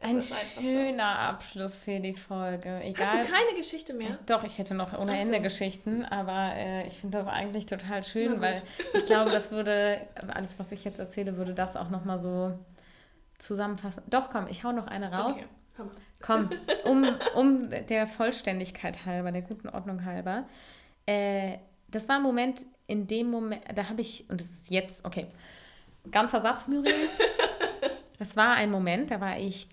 Ein 0.00 0.22
schöner 0.22 1.12
so. 1.12 1.18
Abschluss 1.18 1.78
für 1.78 1.98
die 1.98 2.14
Folge. 2.14 2.80
Egal, 2.82 3.06
Hast 3.06 3.28
du 3.28 3.32
keine 3.32 3.56
Geschichte 3.56 3.94
mehr? 3.94 4.18
Doch, 4.26 4.44
ich 4.44 4.58
hätte 4.58 4.74
noch 4.74 4.96
ohne 4.96 5.12
so. 5.12 5.18
Ende 5.18 5.40
Geschichten, 5.40 6.04
aber 6.04 6.54
äh, 6.54 6.86
ich 6.86 6.98
finde 6.98 7.18
das 7.18 7.26
eigentlich 7.26 7.66
total 7.66 8.04
schön, 8.04 8.40
weil 8.40 8.62
ich 8.94 9.06
glaube, 9.06 9.30
das 9.30 9.50
würde, 9.50 10.00
alles, 10.34 10.58
was 10.58 10.70
ich 10.70 10.84
jetzt 10.84 10.98
erzähle, 10.98 11.36
würde 11.36 11.52
das 11.52 11.76
auch 11.76 11.90
nochmal 11.90 12.20
so 12.20 12.56
zusammenfassen. 13.38 14.04
Doch, 14.08 14.30
komm, 14.30 14.46
ich 14.48 14.62
hau 14.62 14.72
noch 14.72 14.86
eine 14.86 15.10
raus. 15.12 15.36
Okay, 15.36 15.90
komm. 16.20 16.50
komm 16.50 16.84
um, 16.84 17.16
um 17.34 17.70
der 17.88 18.06
Vollständigkeit 18.06 19.04
halber, 19.04 19.32
der 19.32 19.42
guten 19.42 19.68
Ordnung 19.68 20.04
halber. 20.04 20.46
Äh, 21.06 21.58
das 21.88 22.08
war 22.08 22.16
ein 22.16 22.22
Moment, 22.22 22.66
in 22.86 23.06
dem 23.08 23.30
Moment, 23.30 23.62
da 23.74 23.88
habe 23.88 24.00
ich, 24.00 24.28
und 24.30 24.40
das 24.40 24.48
ist 24.48 24.70
jetzt, 24.70 25.04
okay, 25.04 25.26
ganzer 26.10 26.40
Satz, 26.40 26.68
Muriel. 26.68 27.08
Das 28.18 28.36
war 28.36 28.54
ein 28.54 28.70
Moment, 28.70 29.10
da 29.10 29.20
war 29.20 29.38
ich 29.38 29.68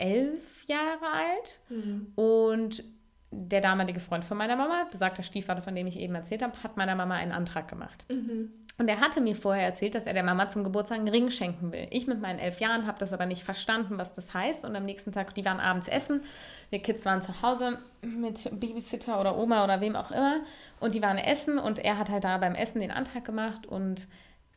elf 0.00 0.64
Jahre 0.66 1.06
alt 1.12 1.60
mhm. 1.68 2.12
und 2.14 2.84
der 3.32 3.60
damalige 3.60 4.00
Freund 4.00 4.24
von 4.24 4.36
meiner 4.36 4.56
Mama, 4.56 4.86
besagter 4.90 5.22
Stiefvater, 5.22 5.62
von 5.62 5.74
dem 5.74 5.86
ich 5.86 5.98
eben 5.98 6.14
erzählt 6.14 6.42
habe, 6.42 6.60
hat 6.62 6.76
meiner 6.76 6.96
Mama 6.96 7.14
einen 7.14 7.32
Antrag 7.32 7.68
gemacht. 7.68 8.04
Mhm. 8.10 8.50
Und 8.76 8.88
er 8.88 9.00
hatte 9.00 9.20
mir 9.20 9.36
vorher 9.36 9.66
erzählt, 9.66 9.94
dass 9.94 10.06
er 10.06 10.14
der 10.14 10.22
Mama 10.22 10.48
zum 10.48 10.64
Geburtstag 10.64 10.98
einen 10.98 11.08
Ring 11.08 11.30
schenken 11.30 11.70
will. 11.70 11.86
Ich 11.90 12.06
mit 12.06 12.20
meinen 12.20 12.38
elf 12.38 12.60
Jahren 12.60 12.86
habe 12.86 12.98
das 12.98 13.12
aber 13.12 13.26
nicht 13.26 13.44
verstanden, 13.44 13.98
was 13.98 14.14
das 14.14 14.32
heißt. 14.32 14.64
Und 14.64 14.74
am 14.74 14.86
nächsten 14.86 15.12
Tag, 15.12 15.34
die 15.34 15.44
waren 15.44 15.60
abends 15.60 15.86
essen. 15.86 16.22
Wir 16.70 16.80
Kids 16.80 17.04
waren 17.04 17.20
zu 17.20 17.42
Hause 17.42 17.78
mit 18.00 18.44
Babysitter 18.58 19.20
oder 19.20 19.36
Oma 19.36 19.64
oder 19.64 19.82
wem 19.82 19.96
auch 19.96 20.10
immer. 20.10 20.40
Und 20.80 20.94
die 20.94 21.02
waren 21.02 21.18
essen 21.18 21.58
und 21.58 21.78
er 21.78 21.98
hat 21.98 22.08
halt 22.08 22.24
da 22.24 22.38
beim 22.38 22.54
Essen 22.54 22.80
den 22.80 22.90
Antrag 22.90 23.22
gemacht 23.24 23.66
und 23.66 24.08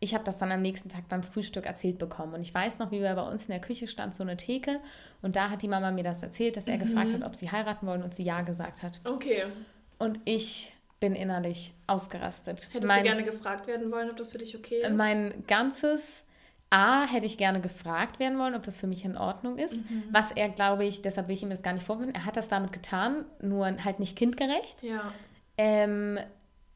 ich 0.03 0.13
habe 0.13 0.25
das 0.25 0.38
dann 0.38 0.51
am 0.51 0.62
nächsten 0.62 0.89
Tag 0.89 1.07
beim 1.07 1.24
Frühstück 1.24 1.65
erzählt 1.65 1.98
bekommen. 1.98 2.33
Und 2.33 2.41
ich 2.41 2.53
weiß 2.53 2.77
noch, 2.77 2.91
wie 2.91 3.00
wir 3.00 3.15
bei 3.15 3.22
uns 3.22 3.43
in 3.43 3.51
der 3.51 3.62
Küche 3.62 3.88
stand 3.88 4.13
so 4.13 4.22
eine 4.22 4.36
Theke. 4.36 4.81
Und 5.22 5.38
da 5.38 5.50
hat 5.50 5.62
die 5.62 5.69
Mama 5.69 5.91
mir 5.91 6.03
das 6.03 6.22
erzählt, 6.22 6.57
dass 6.57 6.67
er 6.67 6.75
mhm. 6.75 6.81
gefragt 6.81 7.13
hat, 7.13 7.24
ob 7.24 7.36
sie 7.36 7.50
heiraten 7.50 7.88
wollen 7.88 8.03
und 8.03 8.13
sie 8.13 8.24
ja 8.24 8.41
gesagt 8.41 8.83
hat. 8.83 9.00
Okay. 9.05 9.45
Und 10.00 10.19
ich 10.25 10.74
bin 11.00 11.15
innerlich 11.15 11.74
ausgerastet. 11.88 12.69
Hättest 12.74 12.88
mein, 12.88 13.03
du 13.03 13.10
gerne 13.10 13.24
gefragt 13.24 13.65
werden 13.67 13.91
wollen, 13.91 14.10
ob 14.10 14.17
das 14.17 14.29
für 14.29 14.38
dich 14.38 14.57
okay 14.57 14.81
ist? 14.81 14.91
Mein 14.91 15.45
ganzes 15.48 16.25
A 16.69 17.05
hätte 17.05 17.25
ich 17.25 17.38
gerne 17.38 17.62
gefragt 17.62 18.19
werden 18.19 18.38
wollen, 18.38 18.55
ob 18.55 18.63
das 18.63 18.75
für 18.75 18.88
mich 18.88 19.05
in 19.05 19.15
Ordnung 19.15 19.57
ist. 19.57 19.89
Mhm. 19.89 20.03
Was 20.12 20.31
er, 20.31 20.50
glaube 20.50 20.83
ich, 20.83 21.01
deshalb 21.01 21.29
will 21.29 21.36
ich 21.36 21.43
ihm 21.43 21.50
das 21.50 21.62
gar 21.62 21.72
nicht 21.74 21.86
vorwenden, 21.86 22.13
er 22.13 22.25
hat 22.25 22.36
das 22.36 22.50
damit 22.50 22.74
getan, 22.74 23.24
nur 23.41 23.67
halt 23.86 24.00
nicht 24.00 24.17
kindgerecht. 24.17 24.81
Ja. 24.81 25.13
Ähm, 25.57 26.19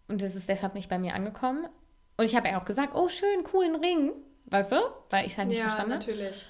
und 0.07 0.21
das 0.21 0.35
ist 0.35 0.47
deshalb 0.47 0.75
nicht 0.75 0.89
bei 0.89 0.97
mir 0.97 1.13
angekommen. 1.13 1.67
Und 2.17 2.25
ich 2.25 2.35
habe 2.35 2.49
ja 2.49 2.59
auch 2.59 2.65
gesagt, 2.65 2.93
oh 2.95 3.07
schön, 3.07 3.43
coolen 3.43 3.75
Ring, 3.75 4.11
weißt 4.45 4.71
du? 4.71 4.77
Weil 5.09 5.25
ich 5.25 5.33
es 5.33 5.37
halt 5.37 5.47
nicht 5.49 5.59
ja, 5.59 5.65
verstanden 5.65 5.93
habe. 5.93 6.05
natürlich. 6.05 6.45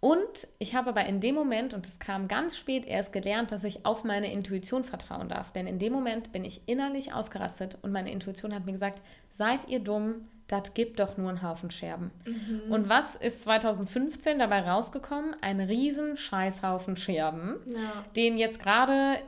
Und 0.00 0.48
ich 0.58 0.74
habe 0.74 0.88
aber 0.88 1.04
in 1.04 1.20
dem 1.20 1.34
Moment, 1.34 1.74
und 1.74 1.84
das 1.84 1.98
kam 1.98 2.26
ganz 2.26 2.56
spät, 2.56 2.86
erst 2.86 3.12
gelernt, 3.12 3.52
dass 3.52 3.64
ich 3.64 3.84
auf 3.84 4.02
meine 4.02 4.32
Intuition 4.32 4.82
vertrauen 4.82 5.28
darf. 5.28 5.52
Denn 5.52 5.66
in 5.66 5.78
dem 5.78 5.92
Moment 5.92 6.32
bin 6.32 6.44
ich 6.44 6.62
innerlich 6.66 7.12
ausgerastet 7.12 7.78
und 7.82 7.92
meine 7.92 8.10
Intuition 8.10 8.54
hat 8.54 8.64
mir 8.64 8.72
gesagt, 8.72 9.02
seid 9.30 9.68
ihr 9.68 9.80
dumm, 9.80 10.26
das 10.50 10.74
gibt 10.74 10.98
doch 10.98 11.16
nur 11.16 11.28
einen 11.28 11.42
Haufen 11.42 11.70
Scherben. 11.70 12.10
Mhm. 12.26 12.72
Und 12.72 12.88
was 12.88 13.14
ist 13.14 13.42
2015 13.42 14.40
dabei 14.40 14.62
rausgekommen? 14.62 15.36
Ein 15.40 15.60
riesen 15.60 16.16
Scheißhaufen 16.16 16.96
Scherben, 16.96 17.60
ja. 17.72 18.04
den 18.16 18.36
jetzt 18.36 18.60
gerade, 18.60 19.20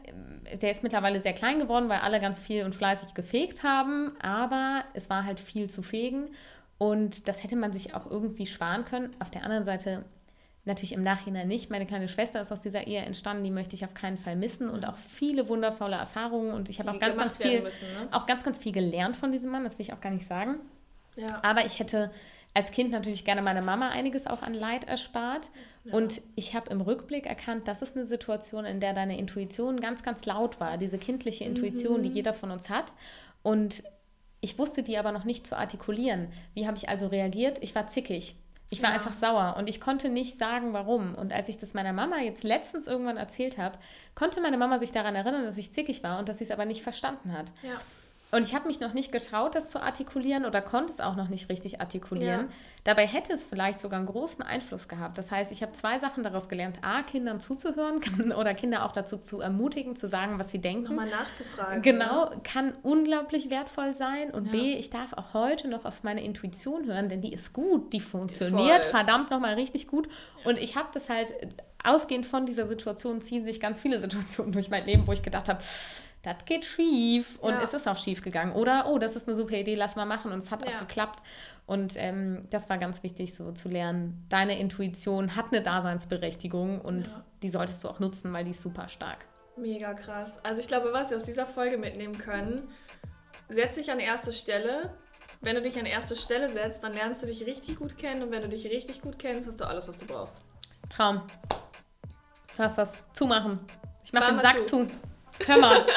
der 0.60 0.72
ist 0.72 0.82
mittlerweile 0.82 1.20
sehr 1.20 1.32
klein 1.32 1.60
geworden, 1.60 1.88
weil 1.88 2.00
alle 2.00 2.20
ganz 2.20 2.40
viel 2.40 2.64
und 2.64 2.74
fleißig 2.74 3.14
gefegt 3.14 3.62
haben, 3.62 4.12
aber 4.20 4.82
es 4.94 5.10
war 5.10 5.24
halt 5.24 5.38
viel 5.38 5.70
zu 5.70 5.82
fegen 5.82 6.28
und 6.76 7.28
das 7.28 7.44
hätte 7.44 7.54
man 7.54 7.72
sich 7.72 7.94
auch 7.94 8.10
irgendwie 8.10 8.46
sparen 8.46 8.84
können. 8.84 9.10
Auf 9.20 9.30
der 9.30 9.44
anderen 9.44 9.64
Seite 9.64 10.04
natürlich 10.64 10.92
im 10.92 11.04
Nachhinein 11.04 11.46
nicht. 11.46 11.70
Meine 11.70 11.86
kleine 11.86 12.08
Schwester 12.08 12.40
ist 12.40 12.50
aus 12.50 12.62
dieser 12.62 12.88
Ehe 12.88 13.00
entstanden, 13.00 13.44
die 13.44 13.52
möchte 13.52 13.76
ich 13.76 13.84
auf 13.84 13.94
keinen 13.94 14.18
Fall 14.18 14.34
missen 14.34 14.68
und 14.68 14.88
auch 14.88 14.96
viele 14.96 15.48
wundervolle 15.48 15.94
Erfahrungen 15.94 16.52
und 16.52 16.68
ich 16.68 16.80
habe 16.80 16.90
auch 16.90 16.98
ganz, 16.98 17.16
ganz 17.16 17.36
viel, 17.36 17.62
müssen, 17.62 17.86
ne? 17.86 18.08
auch 18.10 18.26
ganz, 18.26 18.42
ganz 18.42 18.58
viel 18.58 18.72
gelernt 18.72 19.14
von 19.14 19.30
diesem 19.30 19.52
Mann, 19.52 19.62
das 19.62 19.78
will 19.78 19.86
ich 19.86 19.92
auch 19.92 20.00
gar 20.00 20.10
nicht 20.10 20.26
sagen. 20.26 20.56
Ja. 21.16 21.40
Aber 21.42 21.64
ich 21.66 21.78
hätte 21.78 22.10
als 22.54 22.70
Kind 22.70 22.90
natürlich 22.90 23.24
gerne 23.24 23.42
meiner 23.42 23.62
Mama 23.62 23.90
einiges 23.90 24.26
auch 24.26 24.42
an 24.42 24.54
Leid 24.54 24.84
erspart. 24.84 25.50
Ja. 25.84 25.94
Und 25.94 26.20
ich 26.36 26.54
habe 26.54 26.70
im 26.70 26.80
Rückblick 26.80 27.26
erkannt, 27.26 27.66
das 27.66 27.82
ist 27.82 27.96
eine 27.96 28.04
Situation, 28.04 28.64
in 28.64 28.80
der 28.80 28.92
deine 28.92 29.18
Intuition 29.18 29.80
ganz, 29.80 30.02
ganz 30.02 30.24
laut 30.26 30.60
war. 30.60 30.76
Diese 30.76 30.98
kindliche 30.98 31.44
Intuition, 31.44 32.00
mhm. 32.00 32.02
die 32.04 32.10
jeder 32.10 32.34
von 32.34 32.50
uns 32.50 32.68
hat. 32.68 32.92
Und 33.42 33.82
ich 34.40 34.58
wusste 34.58 34.82
die 34.82 34.98
aber 34.98 35.12
noch 35.12 35.24
nicht 35.24 35.46
zu 35.46 35.56
artikulieren. 35.56 36.28
Wie 36.54 36.66
habe 36.66 36.76
ich 36.76 36.88
also 36.88 37.06
reagiert? 37.06 37.58
Ich 37.62 37.74
war 37.74 37.86
zickig. 37.86 38.36
Ich 38.70 38.82
war 38.82 38.90
ja. 38.90 38.96
einfach 38.96 39.12
sauer 39.12 39.56
und 39.58 39.68
ich 39.68 39.80
konnte 39.80 40.08
nicht 40.08 40.38
sagen, 40.38 40.72
warum. 40.72 41.14
Und 41.14 41.32
als 41.32 41.48
ich 41.50 41.58
das 41.58 41.74
meiner 41.74 41.92
Mama 41.92 42.20
jetzt 42.20 42.42
letztens 42.42 42.86
irgendwann 42.86 43.18
erzählt 43.18 43.58
habe, 43.58 43.76
konnte 44.14 44.40
meine 44.40 44.56
Mama 44.56 44.78
sich 44.78 44.92
daran 44.92 45.14
erinnern, 45.14 45.44
dass 45.44 45.58
ich 45.58 45.72
zickig 45.72 46.02
war 46.02 46.18
und 46.18 46.28
dass 46.28 46.38
sie 46.38 46.44
es 46.44 46.50
aber 46.50 46.64
nicht 46.64 46.82
verstanden 46.82 47.32
hat. 47.32 47.52
Ja. 47.62 47.80
Und 48.34 48.48
ich 48.48 48.54
habe 48.54 48.66
mich 48.66 48.80
noch 48.80 48.94
nicht 48.94 49.12
getraut, 49.12 49.54
das 49.54 49.68
zu 49.68 49.82
artikulieren 49.82 50.46
oder 50.46 50.62
konnte 50.62 50.90
es 50.90 51.00
auch 51.00 51.16
noch 51.16 51.28
nicht 51.28 51.50
richtig 51.50 51.82
artikulieren. 51.82 52.46
Ja. 52.46 52.48
Dabei 52.84 53.06
hätte 53.06 53.30
es 53.34 53.44
vielleicht 53.44 53.78
sogar 53.78 53.98
einen 53.98 54.08
großen 54.08 54.42
Einfluss 54.42 54.88
gehabt. 54.88 55.18
Das 55.18 55.30
heißt, 55.30 55.52
ich 55.52 55.60
habe 55.62 55.72
zwei 55.72 55.98
Sachen 55.98 56.22
daraus 56.22 56.48
gelernt. 56.48 56.78
A, 56.80 57.02
Kindern 57.02 57.40
zuzuhören 57.40 58.00
kann, 58.00 58.32
oder 58.32 58.54
Kinder 58.54 58.86
auch 58.86 58.92
dazu 58.92 59.18
zu 59.18 59.40
ermutigen, 59.40 59.96
zu 59.96 60.08
sagen, 60.08 60.38
was 60.38 60.50
sie 60.50 60.62
denken. 60.62 60.84
Nochmal 60.84 61.10
nachzufragen. 61.10 61.82
Genau, 61.82 62.30
ja. 62.30 62.40
kann 62.42 62.72
unglaublich 62.82 63.50
wertvoll 63.50 63.92
sein. 63.92 64.30
Und 64.30 64.46
ja. 64.46 64.52
B, 64.52 64.74
ich 64.76 64.88
darf 64.88 65.12
auch 65.12 65.34
heute 65.34 65.68
noch 65.68 65.84
auf 65.84 66.02
meine 66.02 66.24
Intuition 66.24 66.86
hören, 66.86 67.10
denn 67.10 67.20
die 67.20 67.34
ist 67.34 67.52
gut, 67.52 67.92
die 67.92 68.00
funktioniert 68.00 68.86
Voll. 68.86 68.92
verdammt 68.92 69.30
nochmal 69.30 69.54
richtig 69.54 69.88
gut. 69.88 70.08
Und 70.44 70.58
ich 70.58 70.74
habe 70.76 70.88
das 70.94 71.10
halt, 71.10 71.34
ausgehend 71.84 72.26
von 72.26 72.46
dieser 72.46 72.66
Situation 72.66 73.20
ziehen 73.20 73.44
sich 73.44 73.60
ganz 73.60 73.80
viele 73.80 74.00
Situationen 74.00 74.52
durch 74.54 74.70
mein 74.70 74.86
Leben, 74.86 75.06
wo 75.06 75.12
ich 75.12 75.22
gedacht 75.22 75.48
habe, 75.48 75.62
das 76.22 76.44
geht 76.44 76.64
schief 76.64 77.36
und 77.40 77.50
ja. 77.50 77.62
es 77.62 77.74
ist 77.74 77.88
auch 77.88 77.96
schief 77.96 78.22
gegangen. 78.22 78.52
Oder, 78.52 78.86
oh, 78.88 78.98
das 78.98 79.16
ist 79.16 79.26
eine 79.26 79.34
super 79.34 79.56
Idee, 79.56 79.74
lass 79.74 79.96
mal 79.96 80.06
machen 80.06 80.30
und 80.30 80.38
es 80.38 80.50
hat 80.50 80.66
ja. 80.66 80.74
auch 80.74 80.78
geklappt. 80.80 81.20
Und 81.66 81.94
ähm, 81.96 82.46
das 82.50 82.70
war 82.70 82.78
ganz 82.78 83.02
wichtig, 83.02 83.34
so 83.34 83.50
zu 83.52 83.68
lernen. 83.68 84.24
Deine 84.28 84.58
Intuition 84.58 85.34
hat 85.34 85.46
eine 85.50 85.62
Daseinsberechtigung 85.62 86.80
und 86.80 87.06
ja. 87.06 87.24
die 87.42 87.48
solltest 87.48 87.82
du 87.82 87.88
auch 87.88 87.98
nutzen, 87.98 88.32
weil 88.32 88.44
die 88.44 88.52
ist 88.52 88.62
super 88.62 88.88
stark. 88.88 89.24
Mega 89.56 89.94
krass. 89.94 90.38
Also 90.44 90.60
ich 90.60 90.68
glaube, 90.68 90.92
was 90.92 91.10
wir 91.10 91.16
aus 91.16 91.24
dieser 91.24 91.46
Folge 91.46 91.76
mitnehmen 91.76 92.16
können, 92.16 92.68
setz 93.48 93.74
dich 93.74 93.90
an 93.90 93.98
erste 93.98 94.32
Stelle. 94.32 94.94
Wenn 95.40 95.56
du 95.56 95.62
dich 95.62 95.78
an 95.78 95.86
erste 95.86 96.14
Stelle 96.14 96.48
setzt, 96.48 96.84
dann 96.84 96.92
lernst 96.92 97.22
du 97.22 97.26
dich 97.26 97.44
richtig 97.46 97.76
gut 97.76 97.98
kennen 97.98 98.22
und 98.22 98.30
wenn 98.30 98.42
du 98.42 98.48
dich 98.48 98.64
richtig 98.66 99.02
gut 99.02 99.18
kennst, 99.18 99.48
hast 99.48 99.60
du 99.60 99.66
alles, 99.66 99.88
was 99.88 99.98
du 99.98 100.06
brauchst. 100.06 100.36
Traum. 100.88 101.22
Lass 102.58 102.76
das 102.76 103.04
zumachen. 103.12 103.60
Ich 104.04 104.12
mach 104.12 104.20
War 104.20 104.30
den 104.30 104.40
Sack 104.40 104.66
zu. 104.66 104.86
zu. 104.86 105.11
Hör 105.46 105.58
mal. 105.58 105.86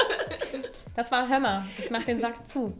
Das 0.95 1.11
war 1.11 1.27
Hör 1.27 1.41
mal. 1.41 1.65
Ich 1.77 1.91
mach 1.91 2.03
den 2.03 2.21
Sack 2.21 2.47
zu. 2.47 2.73